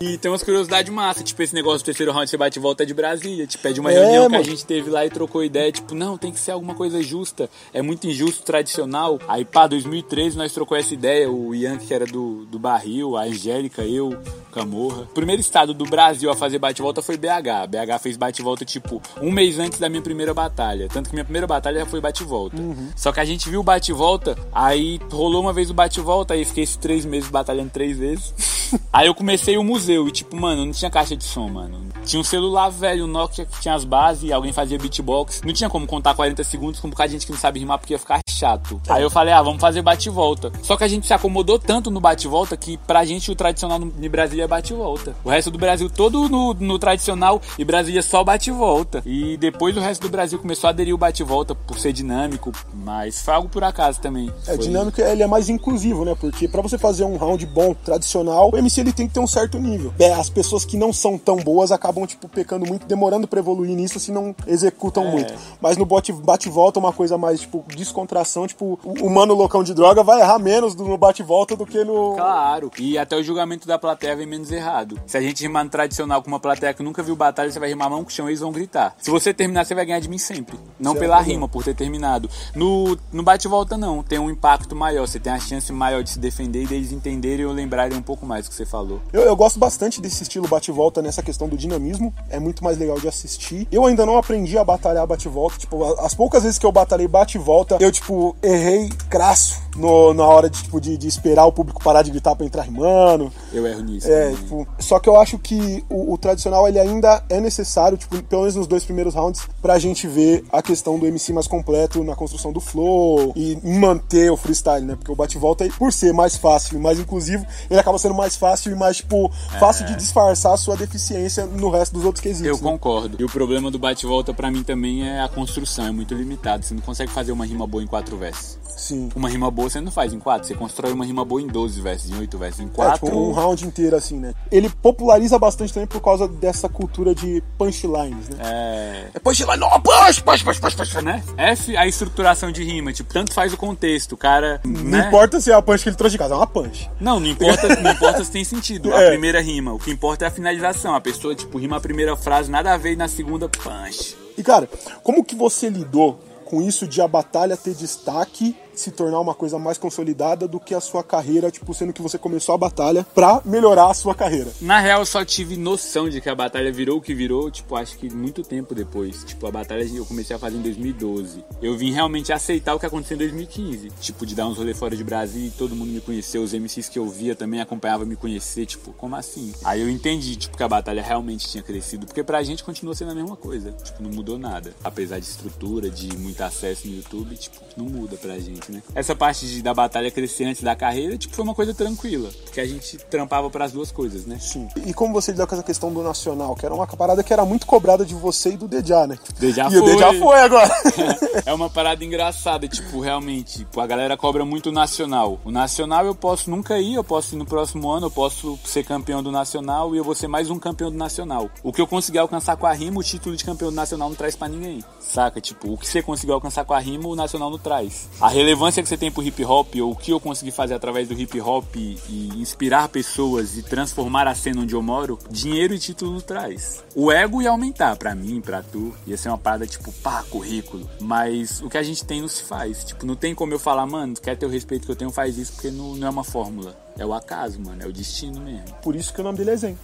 E 0.00 0.16
tem 0.18 0.30
umas 0.30 0.42
curiosidades 0.42 0.87
massa. 0.90 1.22
Tipo, 1.22 1.42
esse 1.42 1.54
negócio 1.54 1.80
do 1.80 1.84
terceiro 1.84 2.12
round 2.12 2.28
você 2.28 2.36
bate 2.36 2.58
e 2.58 2.62
volta 2.62 2.84
de 2.84 2.94
Brasília. 2.94 3.46
Tipo, 3.46 3.68
é 3.68 3.72
de 3.72 3.80
uma 3.80 3.92
É, 3.92 3.94
reunião 3.94 4.24
que 4.26 4.32
mano. 4.32 4.44
a 4.44 4.46
gente 4.46 4.64
teve 4.64 4.90
lá 4.90 5.04
e 5.06 5.10
trocou 5.10 5.42
ideia. 5.44 5.70
Tipo, 5.72 5.94
não, 5.94 6.16
tem 6.18 6.32
que 6.32 6.38
ser 6.40 6.52
alguma 6.52 6.74
coisa 6.74 7.02
justa. 7.02 7.48
É 7.72 7.80
muito 7.82 8.06
injusto, 8.06 8.42
tradicional. 8.44 9.18
Aí, 9.28 9.44
pá, 9.44 9.66
2013 9.66 10.36
nós 10.36 10.52
trocou 10.52 10.76
essa 10.76 10.92
ideia. 10.94 11.30
O 11.30 11.54
Ian, 11.54 11.76
que 11.78 11.92
era 11.92 12.06
do, 12.06 12.44
do 12.46 12.58
Barril, 12.58 13.16
a 13.16 13.22
Angélica, 13.24 13.82
eu, 13.82 14.08
o 14.10 14.50
Camorra. 14.52 15.02
O 15.02 15.14
primeiro 15.14 15.40
estado 15.40 15.72
do 15.74 15.84
Brasil 15.84 16.30
a 16.30 16.34
fazer 16.36 16.58
bate-volta 16.58 17.02
foi 17.02 17.16
BH. 17.16 17.66
BH 17.68 17.98
fez 18.02 18.16
bate-volta, 18.16 18.64
tipo, 18.64 19.00
um 19.20 19.30
mês 19.30 19.58
antes 19.58 19.78
da 19.78 19.88
minha 19.88 20.02
primeira 20.02 20.32
batalha. 20.34 20.88
Tanto 20.92 21.08
que 21.08 21.14
minha 21.14 21.24
primeira 21.24 21.46
batalha 21.46 21.80
já 21.80 21.86
foi 21.86 22.00
bate-volta. 22.00 22.56
Só 22.96 23.12
que 23.12 23.20
a 23.20 23.24
gente 23.24 23.48
viu 23.48 23.60
o 23.60 23.62
bate-volta, 23.62 24.36
aí 24.52 24.98
rolou 25.10 25.40
uma 25.42 25.52
vez 25.52 25.70
o 25.70 25.74
bate-volta, 25.74 26.34
aí 26.34 26.44
fiquei 26.44 26.64
esses 26.64 26.76
três 26.76 27.04
meses 27.04 27.28
batalhando 27.30 27.70
três 27.70 27.96
vezes. 27.96 28.32
aí 28.92 29.06
eu 29.06 29.14
comecei 29.14 29.56
o 29.56 29.64
museu 29.64 30.08
e, 30.08 30.10
tipo, 30.10 30.36
mano, 30.36 30.64
não 30.64 30.72
tinha 30.72 30.90
caixa 30.90 31.16
de 31.16 31.24
som, 31.24 31.48
mano. 31.48 31.87
Tinha 32.08 32.20
um 32.20 32.24
celular 32.24 32.70
velho, 32.70 33.04
um 33.04 33.06
Nokia 33.06 33.44
que 33.44 33.60
tinha 33.60 33.74
as 33.74 33.84
bases, 33.84 34.32
alguém 34.32 34.50
fazia 34.50 34.78
beatbox. 34.78 35.42
Não 35.44 35.52
tinha 35.52 35.68
como 35.68 35.86
contar 35.86 36.14
40 36.14 36.42
segundos 36.42 36.80
com 36.80 36.86
um 36.86 36.90
bocado 36.90 37.08
de 37.10 37.12
gente 37.16 37.26
que 37.26 37.32
não 37.32 37.38
sabe 37.38 37.60
rimar 37.60 37.78
porque 37.78 37.92
ia 37.92 37.98
ficar 37.98 38.18
chato. 38.30 38.80
Aí 38.88 39.02
eu 39.02 39.10
falei, 39.10 39.34
ah, 39.34 39.42
vamos 39.42 39.60
fazer 39.60 39.82
bate-volta. 39.82 40.50
Só 40.62 40.74
que 40.74 40.84
a 40.84 40.88
gente 40.88 41.06
se 41.06 41.12
acomodou 41.12 41.58
tanto 41.58 41.90
no 41.90 42.00
bate-volta 42.00 42.56
que 42.56 42.78
pra 42.78 43.04
gente 43.04 43.30
o 43.30 43.34
tradicional 43.34 43.78
de 43.78 44.08
Brasília 44.08 44.44
é 44.44 44.48
bate-volta. 44.48 45.14
O 45.22 45.28
resto 45.28 45.50
do 45.50 45.58
Brasil 45.58 45.90
todo 45.90 46.30
no, 46.30 46.54
no 46.54 46.78
tradicional 46.78 47.42
e 47.58 47.64
Brasília 47.64 48.00
só 48.00 48.24
bate-volta. 48.24 49.02
E 49.04 49.36
depois 49.36 49.76
o 49.76 49.80
resto 49.80 50.00
do 50.00 50.08
Brasil 50.08 50.38
começou 50.38 50.68
a 50.68 50.70
aderir 50.70 50.94
o 50.94 50.98
bate-volta 50.98 51.54
por 51.54 51.78
ser 51.78 51.92
dinâmico, 51.92 52.52
mas 52.72 53.20
foi 53.20 53.34
algo 53.34 53.50
por 53.50 53.62
acaso 53.62 54.00
também. 54.00 54.32
É, 54.46 54.54
Foi- 54.54 54.58
dinâmico 54.58 54.98
ele 54.98 55.22
é 55.22 55.26
mais 55.26 55.50
inclusivo, 55.50 56.06
né? 56.06 56.16
Porque 56.18 56.48
pra 56.48 56.62
você 56.62 56.78
fazer 56.78 57.04
um 57.04 57.18
round 57.18 57.44
bom, 57.44 57.74
tradicional, 57.74 58.50
o 58.50 58.56
MC 58.56 58.80
ele 58.80 58.92
tem 58.94 59.06
que 59.06 59.12
ter 59.14 59.20
um 59.20 59.26
certo 59.26 59.58
nível. 59.58 59.92
É, 59.98 60.12
as 60.14 60.30
pessoas 60.30 60.64
que 60.64 60.76
não 60.78 60.90
são 60.90 61.18
tão 61.18 61.36
boas 61.36 61.70
acabam, 61.70 61.97
tipo, 62.06 62.28
pecando 62.28 62.66
muito, 62.66 62.86
demorando 62.86 63.26
pra 63.28 63.38
evoluir 63.40 63.74
nisso 63.76 63.98
se 64.00 64.10
não 64.12 64.34
executam 64.46 65.04
É. 65.06 65.10
muito. 65.10 65.34
Mas 65.60 65.76
no 65.76 65.86
bate-volta, 66.22 66.78
uma 66.78 66.92
coisa 66.92 67.16
mais, 67.18 67.40
tipo, 67.40 67.64
descontração, 67.74 68.46
tipo, 68.46 68.78
o 68.82 69.08
mano 69.10 69.34
loucão 69.34 69.62
de 69.62 69.74
droga 69.74 70.02
vai 70.02 70.20
errar 70.20 70.38
menos 70.38 70.74
no 70.74 70.96
bate-volta 70.96 71.56
do 71.56 71.66
que 71.66 71.82
no. 71.84 72.14
Claro. 72.14 72.70
E 72.78 72.98
até 72.98 73.16
o 73.16 73.22
julgamento 73.22 73.66
da 73.66 73.78
plateia 73.78 74.16
vem 74.16 74.26
menos 74.26 74.50
errado. 74.52 74.98
Se 75.06 75.16
a 75.16 75.20
gente 75.20 75.42
rimar 75.42 75.64
no 75.64 75.70
tradicional 75.70 76.22
com 76.22 76.28
uma 76.28 76.40
plateia 76.40 76.74
que 76.74 76.82
nunca 76.82 77.02
viu 77.02 77.16
batalha, 77.16 77.50
você 77.50 77.58
vai 77.58 77.68
rimar 77.68 77.88
mão 77.90 78.04
com 78.04 78.10
chão 78.10 78.26
e 78.26 78.30
eles 78.30 78.40
vão 78.40 78.52
gritar. 78.52 78.94
Se 78.98 79.10
você 79.10 79.32
terminar, 79.32 79.64
você 79.64 79.74
vai 79.74 79.84
ganhar 79.86 80.00
de 80.00 80.08
mim 80.08 80.18
sempre. 80.18 80.58
Não 80.78 80.92
Certo. 80.92 81.00
pela 81.02 81.20
rima, 81.20 81.48
por 81.48 81.64
ter 81.64 81.74
terminado. 81.74 82.28
No, 82.54 82.96
no 83.12 83.22
bate-volta, 83.22 83.76
não. 83.76 84.02
Tem 84.02 84.18
um 84.18 84.30
impacto 84.30 84.74
maior. 84.76 85.06
Você 85.06 85.18
tem 85.20 85.32
a 85.32 85.38
chance 85.38 85.72
maior 85.72 86.02
de 86.02 86.10
se 86.10 86.18
defender 86.18 86.64
e 86.64 86.66
deles 86.66 86.92
entenderem 86.92 87.44
ou 87.46 87.52
lembrarem 87.52 87.96
um 87.96 88.02
pouco 88.02 88.26
mais 88.26 88.44
do 88.44 88.50
que 88.50 88.54
você 88.56 88.66
falou. 88.66 89.00
Eu, 89.12 89.22
eu 89.22 89.36
gosto 89.36 89.58
bastante 89.58 90.00
desse 90.00 90.22
estilo 90.22 90.46
bate-volta 90.48 91.00
nessa 91.02 91.22
questão 91.22 91.48
do 91.48 91.56
dinamismo. 91.56 91.87
É 92.30 92.38
muito 92.38 92.62
mais 92.64 92.78
legal 92.78 92.98
de 92.98 93.08
assistir. 93.08 93.66
Eu 93.70 93.84
ainda 93.86 94.04
não 94.06 94.16
aprendi 94.16 94.56
a 94.58 94.64
batalhar 94.64 95.06
bate-volta. 95.06 95.56
Tipo, 95.58 95.84
as 96.00 96.14
poucas 96.14 96.42
vezes 96.42 96.58
que 96.58 96.66
eu 96.66 96.72
batalhei 96.72 97.08
bate-volta, 97.08 97.76
eu, 97.80 97.90
tipo, 97.92 98.36
errei 98.42 98.88
crasso 99.08 99.60
no- 99.76 100.12
na 100.14 100.24
hora 100.26 100.50
de, 100.50 100.62
tipo, 100.62 100.80
de, 100.80 100.96
de 100.96 101.06
esperar 101.08 101.46
o 101.46 101.52
público 101.52 101.82
parar 101.82 102.02
de 102.02 102.10
gritar 102.10 102.34
pra 102.34 102.44
entrar 102.46 102.62
rimando. 102.62 103.32
Eu 103.52 103.66
erro 103.66 103.82
nisso. 103.82 104.10
É, 104.10 104.30
tipo, 104.32 104.66
só 104.78 104.98
que 104.98 105.08
eu 105.08 105.16
acho 105.20 105.38
que 105.38 105.84
o, 105.88 106.12
o 106.12 106.18
tradicional 106.18 106.66
ele 106.68 106.78
ainda 106.78 107.22
é 107.28 107.40
necessário, 107.40 107.96
tipo, 107.96 108.20
pelo 108.24 108.42
menos 108.42 108.56
nos 108.56 108.66
dois 108.66 108.84
primeiros 108.84 109.14
rounds, 109.14 109.42
pra 109.62 109.78
gente 109.78 110.06
ver 110.06 110.44
a 110.52 110.60
questão 110.62 110.98
do 110.98 111.06
MC 111.06 111.32
mais 111.32 111.46
completo 111.46 112.02
na 112.04 112.14
construção 112.16 112.52
do 112.52 112.60
flow 112.60 113.32
e 113.36 113.58
manter 113.62 114.30
o 114.30 114.36
freestyle, 114.36 114.84
né? 114.84 114.94
Porque 114.96 115.12
o 115.12 115.16
bate-volta, 115.16 115.68
por 115.78 115.92
ser 115.92 116.12
mais 116.12 116.36
fácil 116.36 116.76
e 116.78 116.80
mais 116.80 116.98
inclusivo, 116.98 117.46
ele 117.70 117.78
acaba 117.78 117.98
sendo 117.98 118.14
mais 118.14 118.36
fácil 118.36 118.72
e 118.72 118.74
mais, 118.74 118.98
tipo, 118.98 119.30
fácil 119.58 119.86
de 119.86 119.94
disfarçar 119.96 120.52
a 120.54 120.56
sua 120.56 120.76
deficiência 120.76 121.46
no 121.46 121.67
resto 121.70 121.92
dos 121.94 122.04
outros 122.04 122.22
quesitos. 122.22 122.46
Eu 122.46 122.56
né? 122.56 122.60
concordo. 122.62 123.16
E 123.20 123.24
o 123.24 123.28
problema 123.28 123.70
do 123.70 123.78
bate-volta 123.78 124.32
pra 124.34 124.50
mim 124.50 124.62
também 124.62 125.08
é 125.08 125.20
a 125.20 125.28
construção, 125.28 125.86
é 125.86 125.90
muito 125.90 126.14
limitado. 126.14 126.64
Você 126.64 126.74
não 126.74 126.80
consegue 126.82 127.10
fazer 127.12 127.32
uma 127.32 127.44
rima 127.44 127.66
boa 127.66 127.82
em 127.82 127.86
quatro 127.86 128.16
versos. 128.16 128.58
Sim. 128.76 129.08
Uma 129.16 129.28
rima 129.28 129.50
boa 129.50 129.68
você 129.68 129.80
não 129.80 129.90
faz 129.90 130.12
em 130.12 130.20
quatro, 130.20 130.46
você 130.46 130.54
constrói 130.54 130.92
uma 130.92 131.04
rima 131.04 131.24
boa 131.24 131.42
em 131.42 131.48
12 131.48 131.80
versos, 131.80 132.10
em 132.10 132.16
8 132.18 132.38
versos, 132.38 132.60
em 132.60 132.66
É, 132.66 132.68
quatro. 132.68 133.06
tipo, 133.06 133.18
um 133.18 133.32
round 133.32 133.66
inteiro, 133.66 133.96
assim, 133.96 134.18
né? 134.18 134.32
Ele 134.52 134.68
populariza 134.68 135.36
bastante 135.38 135.72
também 135.74 135.86
por 135.88 136.00
causa 136.00 136.28
dessa 136.28 136.68
cultura 136.68 137.12
de 137.14 137.42
punchlines, 137.58 138.28
né? 138.28 138.36
É. 138.40 139.08
É 139.14 139.18
punchline, 139.18 139.56
não, 139.56 139.68
punch, 139.80 140.22
punch, 140.22 140.44
punch, 140.44 140.60
punch, 140.60 140.76
punch. 140.76 141.02
né? 141.04 141.22
F, 141.36 141.76
a 141.76 141.86
estruturação 141.86 142.52
de 142.52 142.62
rima, 142.62 142.92
tipo, 142.92 143.12
tanto 143.12 143.32
faz 143.34 143.52
o 143.52 143.56
contexto, 143.56 144.12
o 144.12 144.16
cara. 144.16 144.60
Não 144.64 144.82
né? 144.84 145.06
importa 145.08 145.40
se 145.40 145.50
é 145.50 145.54
a 145.54 145.60
punch 145.62 145.82
que 145.82 145.88
ele 145.88 145.96
trouxe 145.96 146.12
de 146.12 146.18
casa, 146.18 146.34
é 146.34 146.36
uma 146.36 146.46
punch. 146.46 146.88
Não, 147.00 147.18
não 147.18 147.26
importa, 147.26 147.80
não 147.80 147.90
importa 147.90 148.24
se 148.24 148.30
tem 148.30 148.44
sentido. 148.44 148.94
A 148.98 149.02
É. 149.02 149.08
primeira 149.10 149.40
rima. 149.40 149.72
O 149.72 149.78
que 149.78 149.90
importa 149.90 150.24
é 150.24 150.28
a 150.28 150.30
finalização. 150.30 150.94
A 150.94 151.00
pessoa, 151.00 151.34
tipo, 151.34 151.57
rima 151.58 151.76
a 151.76 151.80
primeira 151.80 152.16
frase, 152.16 152.50
nada 152.50 152.72
a 152.72 152.76
ver, 152.76 152.92
e 152.92 152.96
na 152.96 153.08
segunda, 153.08 153.48
punch. 153.48 154.16
E 154.36 154.42
cara, 154.42 154.68
como 155.02 155.24
que 155.24 155.34
você 155.34 155.68
lidou 155.68 156.20
com 156.44 156.62
isso 156.62 156.86
de 156.86 157.02
a 157.02 157.08
batalha 157.08 157.56
ter 157.56 157.74
destaque, 157.74 158.56
se 158.78 158.90
tornar 158.90 159.20
uma 159.20 159.34
coisa 159.34 159.58
mais 159.58 159.78
consolidada 159.78 160.46
do 160.46 160.60
que 160.60 160.74
a 160.74 160.80
sua 160.80 161.02
carreira, 161.02 161.50
tipo, 161.50 161.74
sendo 161.74 161.92
que 161.92 162.02
você 162.02 162.18
começou 162.18 162.54
a 162.54 162.58
batalha 162.58 163.06
pra 163.14 163.40
melhorar 163.44 163.90
a 163.90 163.94
sua 163.94 164.14
carreira? 164.14 164.50
Na 164.60 164.80
real, 164.80 165.00
eu 165.00 165.06
só 165.06 165.24
tive 165.24 165.56
noção 165.56 166.08
de 166.08 166.20
que 166.20 166.28
a 166.28 166.34
batalha 166.34 166.72
virou 166.72 166.98
o 166.98 167.00
que 167.00 167.14
virou, 167.14 167.50
tipo, 167.50 167.76
acho 167.76 167.96
que 167.98 168.12
muito 168.12 168.42
tempo 168.42 168.74
depois. 168.74 169.24
Tipo, 169.24 169.46
a 169.46 169.50
batalha 169.50 169.84
eu 169.84 170.04
comecei 170.04 170.34
a 170.34 170.38
fazer 170.38 170.56
em 170.56 170.62
2012. 170.62 171.44
Eu 171.62 171.76
vim 171.76 171.92
realmente 171.92 172.32
aceitar 172.32 172.74
o 172.74 172.78
que 172.78 172.86
aconteceu 172.86 173.14
em 173.14 173.18
2015. 173.18 173.90
Tipo, 174.00 174.26
de 174.26 174.34
dar 174.34 174.46
uns 174.46 174.58
rolê 174.58 174.74
fora 174.74 174.96
de 174.96 175.04
Brasil 175.04 175.46
e 175.46 175.50
todo 175.50 175.74
mundo 175.74 175.90
me 175.90 176.00
conheceu. 176.00 176.42
Os 176.42 176.52
MCs 176.52 176.88
que 176.88 176.98
eu 176.98 177.08
via 177.08 177.34
também 177.34 177.60
acompanhavam 177.60 178.06
me 178.06 178.16
conhecer. 178.16 178.66
Tipo, 178.66 178.92
como 178.92 179.16
assim? 179.16 179.52
Aí 179.64 179.80
eu 179.80 179.88
entendi, 179.88 180.36
tipo, 180.36 180.56
que 180.56 180.62
a 180.62 180.68
batalha 180.68 181.02
realmente 181.02 181.48
tinha 181.48 181.62
crescido. 181.62 182.06
Porque 182.06 182.22
pra 182.22 182.42
gente 182.42 182.64
continua 182.64 182.94
sendo 182.94 183.12
a 183.12 183.14
mesma 183.14 183.36
coisa. 183.36 183.72
Tipo, 183.72 184.02
não 184.02 184.10
mudou 184.10 184.38
nada. 184.38 184.74
Apesar 184.84 185.18
de 185.18 185.26
estrutura, 185.26 185.90
de 185.90 186.16
muito 186.16 186.40
acesso 186.42 186.86
no 186.86 186.96
YouTube, 186.96 187.36
tipo, 187.36 187.56
não 187.76 187.86
muda 187.86 188.16
pra 188.16 188.38
gente, 188.38 188.67
né? 188.70 188.82
Essa 188.94 189.14
parte 189.14 189.46
de, 189.46 189.62
da 189.62 189.74
batalha 189.74 190.10
crescer 190.10 190.44
antes 190.44 190.62
da 190.62 190.74
carreira, 190.74 191.16
tipo, 191.16 191.34
foi 191.34 191.44
uma 191.44 191.54
coisa 191.54 191.74
tranquila. 191.74 192.30
Porque 192.44 192.60
a 192.60 192.66
gente 192.66 192.96
trampava 192.96 193.48
pras 193.50 193.72
duas 193.72 193.90
coisas, 193.90 194.26
né? 194.26 194.38
Sim. 194.38 194.68
E 194.86 194.92
como 194.94 195.12
você 195.12 195.32
lidou 195.32 195.46
com 195.46 195.54
essa 195.54 195.64
questão 195.64 195.92
do 195.92 196.02
nacional, 196.02 196.54
que 196.54 196.64
era 196.64 196.74
uma 196.74 196.86
parada 196.86 197.22
que 197.22 197.32
era 197.32 197.44
muito 197.44 197.66
cobrada 197.66 198.04
de 198.04 198.14
você 198.14 198.50
e 198.50 198.56
do 198.56 198.68
Dejá, 198.68 199.06
né? 199.06 199.18
Dejá 199.38 199.68
e 199.70 199.76
o 199.76 199.80
foi. 199.80 199.92
Dejá 199.92 200.14
foi 200.14 200.40
agora. 200.40 200.70
é 201.44 201.52
uma 201.52 201.70
parada 201.70 202.04
engraçada, 202.04 202.68
tipo, 202.68 203.00
realmente, 203.00 203.58
tipo, 203.58 203.80
a 203.80 203.86
galera 203.86 204.16
cobra 204.16 204.44
muito 204.44 204.68
o 204.68 204.72
nacional. 204.72 205.40
O 205.44 205.50
nacional 205.50 206.06
eu 206.06 206.14
posso 206.14 206.50
nunca 206.50 206.78
ir, 206.78 206.94
eu 206.94 207.04
posso 207.04 207.34
ir 207.34 207.38
no 207.38 207.46
próximo 207.46 207.90
ano, 207.90 208.06
eu 208.06 208.10
posso 208.10 208.58
ser 208.64 208.84
campeão 208.84 209.22
do 209.22 209.32
nacional 209.32 209.94
e 209.94 209.98
eu 209.98 210.04
vou 210.04 210.14
ser 210.14 210.28
mais 210.28 210.50
um 210.50 210.58
campeão 210.58 210.90
do 210.90 210.96
nacional. 210.96 211.50
O 211.62 211.72
que 211.72 211.80
eu 211.80 211.86
conseguir 211.86 212.18
alcançar 212.18 212.56
com 212.56 212.66
a 212.66 212.72
rima, 212.72 213.00
o 213.00 213.02
título 213.02 213.36
de 213.36 213.44
campeão 213.44 213.70
do 213.70 213.76
nacional 213.76 214.08
não 214.08 214.16
traz 214.16 214.36
pra 214.36 214.48
ninguém. 214.48 214.84
Saca? 215.00 215.40
Tipo, 215.40 215.72
o 215.72 215.78
que 215.78 215.86
você 215.86 216.02
conseguiu 216.02 216.34
alcançar 216.34 216.64
com 216.64 216.74
a 216.74 216.78
rima, 216.78 217.08
o 217.08 217.16
nacional 217.16 217.50
não 217.50 217.58
traz. 217.58 218.08
A 218.20 218.28
relevância 218.28 218.57
que 218.58 218.88
você 218.88 218.96
tem 218.96 219.10
pro 219.10 219.22
hip 219.22 219.44
hop, 219.44 219.74
ou 219.76 219.92
o 219.92 219.96
que 219.96 220.12
eu 220.12 220.20
consegui 220.20 220.50
fazer 220.50 220.74
através 220.74 221.08
do 221.08 221.18
hip 221.18 221.40
hop 221.40 221.76
e 221.76 222.32
inspirar 222.36 222.88
pessoas 222.88 223.56
e 223.56 223.62
transformar 223.62 224.26
a 224.26 224.34
cena 224.34 224.62
onde 224.62 224.74
eu 224.74 224.82
moro, 224.82 225.18
dinheiro 225.30 225.74
e 225.74 225.78
título 225.78 226.20
traz. 226.20 226.84
O 226.94 227.10
ego 227.12 227.40
ia 227.40 227.50
aumentar 227.50 227.96
pra 227.96 228.14
mim, 228.14 228.40
pra 228.40 228.62
tu, 228.62 228.94
ia 229.06 229.16
ser 229.16 229.28
uma 229.28 229.38
parada 229.38 229.66
tipo, 229.66 229.92
pá, 229.92 230.22
currículo. 230.24 230.88
Mas 231.00 231.60
o 231.62 231.68
que 231.68 231.78
a 231.78 231.82
gente 231.82 232.04
tem 232.04 232.20
não 232.20 232.28
se 232.28 232.42
faz. 232.42 232.84
Tipo, 232.84 233.06
não 233.06 233.16
tem 233.16 233.34
como 233.34 233.52
eu 233.52 233.58
falar, 233.58 233.86
mano, 233.86 234.14
quer 234.14 234.36
ter 234.36 234.46
o 234.46 234.50
respeito 234.50 234.86
que 234.86 234.92
eu 234.92 234.96
tenho, 234.96 235.10
faz 235.10 235.38
isso, 235.38 235.52
porque 235.52 235.70
não, 235.70 235.94
não 235.94 236.06
é 236.06 236.10
uma 236.10 236.24
fórmula. 236.24 236.76
É 236.98 237.06
o 237.06 237.14
acaso, 237.14 237.60
mano, 237.60 237.80
é 237.80 237.86
o 237.86 237.92
destino 237.92 238.40
mesmo. 238.40 238.74
Por 238.82 238.96
isso 238.96 239.14
que 239.14 239.20
o 239.20 239.24
nome 239.24 239.38
dele 239.38 239.52
é 239.52 239.56
Zen. 239.56 239.78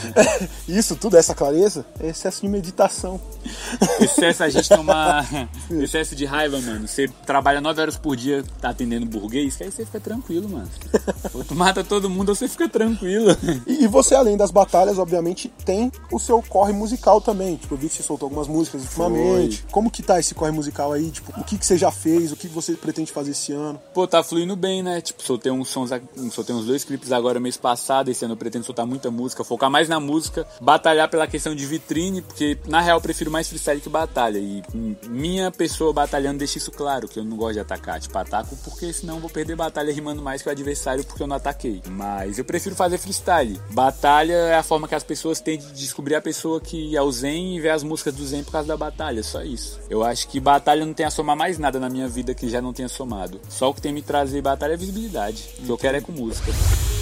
isso 0.68 0.94
tudo, 0.96 1.16
essa 1.16 1.34
clareza, 1.34 1.86
é 1.98 2.08
excesso 2.08 2.42
de 2.42 2.48
meditação. 2.48 3.18
Excesso 4.00 4.44
a 4.44 4.48
gente 4.48 4.68
tomar. 4.68 5.26
excesso 5.70 6.14
de 6.14 6.24
raiva, 6.24 6.60
mano. 6.60 6.86
Você 6.86 7.08
trabalha 7.26 7.60
9 7.60 7.80
horas 7.80 7.96
por 7.96 8.14
dia 8.16 8.44
tá 8.60 8.70
atendendo 8.70 9.06
burguês, 9.06 9.56
que 9.56 9.64
aí 9.64 9.72
você 9.72 9.84
fica 9.84 9.98
tranquilo, 9.98 10.48
mano. 10.48 10.68
Ou 11.32 11.42
tu 11.42 11.54
mata 11.54 11.82
todo 11.82 12.10
mundo 12.10 12.28
ou 12.28 12.34
você 12.34 12.46
fica 12.48 12.68
tranquilo. 12.68 13.36
E, 13.66 13.84
e 13.84 13.86
você, 13.86 14.14
além 14.14 14.36
das 14.36 14.50
batalhas, 14.50 14.98
obviamente, 14.98 15.52
tem 15.64 15.90
o 16.10 16.18
seu 16.18 16.42
corre 16.42 16.72
musical 16.72 17.20
também. 17.20 17.56
Tipo, 17.56 17.74
eu 17.74 17.78
vi 17.78 17.88
que 17.88 17.94
você 17.94 18.02
soltou 18.02 18.26
algumas 18.26 18.46
músicas 18.46 18.82
ultimamente. 18.82 19.64
Como 19.70 19.90
que 19.90 20.02
tá 20.02 20.20
esse 20.20 20.34
corre 20.34 20.52
musical 20.52 20.92
aí? 20.92 21.10
Tipo, 21.10 21.40
o 21.40 21.44
que, 21.44 21.56
que 21.56 21.66
você 21.66 21.76
já 21.76 21.90
fez? 21.90 22.30
O 22.30 22.36
que 22.36 22.46
você 22.46 22.74
pretende 22.74 23.10
fazer 23.10 23.30
esse 23.30 23.52
ano? 23.52 23.80
Pô, 23.94 24.06
tá 24.06 24.22
fluindo 24.22 24.54
bem, 24.54 24.82
né? 24.82 25.00
Tipo, 25.00 25.22
soltei 25.22 25.50
uns 25.50 25.68
sons, 25.68 25.90
soltei 26.42 26.54
uns 26.56 26.66
dois 26.66 26.84
clipes 26.84 27.12
agora 27.12 27.38
mês 27.38 27.56
passado. 27.56 28.10
Esse 28.10 28.24
ano 28.24 28.34
eu 28.34 28.36
pretendo 28.36 28.64
soltar 28.64 28.84
muita 28.84 29.10
música, 29.10 29.44
focar 29.44 29.70
mais 29.70 29.88
na 29.88 30.00
música, 30.00 30.46
batalhar 30.60 31.08
pela 31.08 31.26
questão 31.26 31.54
de 31.54 31.64
vitrine, 31.64 32.20
porque 32.20 32.58
na 32.66 32.80
real 32.80 32.98
eu 32.98 33.02
prefiro 33.02 33.30
mais 33.30 33.48
freestyle 33.48 33.80
que 33.80 33.88
batalha. 33.88 34.38
E 34.38 34.62
hum, 34.74 34.94
minha 35.08 35.50
pessoa 35.50 35.92
batalhando 35.92 36.38
deixa 36.38 36.58
isso 36.58 36.70
claro, 36.70 37.08
que 37.08 37.18
eu 37.18 37.24
não 37.24 37.36
gosto 37.36 37.54
de 37.54 37.60
atacar. 37.60 38.00
Tipo, 38.00 38.18
ataco 38.18 38.56
porque 38.64 38.92
senão 38.92 39.16
eu 39.16 39.20
vou 39.20 39.30
perder 39.30 39.54
batalha 39.54 39.92
rimando 39.92 40.20
mais 40.20 40.42
que 40.42 40.48
o 40.48 40.52
adversário 40.52 41.04
porque 41.04 41.22
eu 41.22 41.26
não 41.26 41.36
ataquei. 41.36 41.80
Mas 41.88 42.38
eu 42.38 42.44
prefiro 42.44 42.74
fazer 42.74 42.98
freestyle. 42.98 43.60
Batalha 43.70 44.32
é 44.32 44.56
a 44.56 44.62
forma 44.62 44.88
que 44.88 44.94
as 44.94 45.04
pessoas 45.04 45.40
têm 45.40 45.58
de 45.58 45.72
descobrir 45.72 46.16
a 46.16 46.20
pessoa 46.20 46.60
que 46.60 46.96
é 46.96 47.02
o 47.02 47.12
Zen 47.12 47.56
e 47.56 47.60
ver 47.60 47.70
as 47.70 47.82
músicas 47.82 48.14
do 48.14 48.26
Zen 48.26 48.42
por 48.42 48.52
causa 48.52 48.68
da 48.68 48.76
batalha. 48.76 49.22
Só 49.22 49.42
isso. 49.42 49.78
Eu 49.88 50.02
acho 50.02 50.26
que 50.28 50.40
batalha 50.40 50.84
não 50.84 50.92
tem 50.92 51.06
a 51.06 51.10
somar 51.10 51.36
mais 51.36 51.58
nada 51.58 51.78
na 51.78 51.88
minha 51.88 52.08
vida 52.08 52.34
que 52.34 52.48
já 52.48 52.60
não 52.60 52.72
tenha 52.72 52.88
somado. 52.88 53.40
Só 53.48 53.70
o 53.70 53.74
que 53.74 53.80
tem 53.80 53.92
me 53.92 54.02
trazer 54.02 54.42
batalha 54.42 54.74
é 54.74 54.76
visibilidade. 54.76 55.48
O 55.60 55.66
que 55.66 55.70
eu 55.70 55.78
quero 55.78 55.96
é 55.98 56.00
com 56.00 56.12
música. 56.12 56.31
নমস্কার 56.32 57.01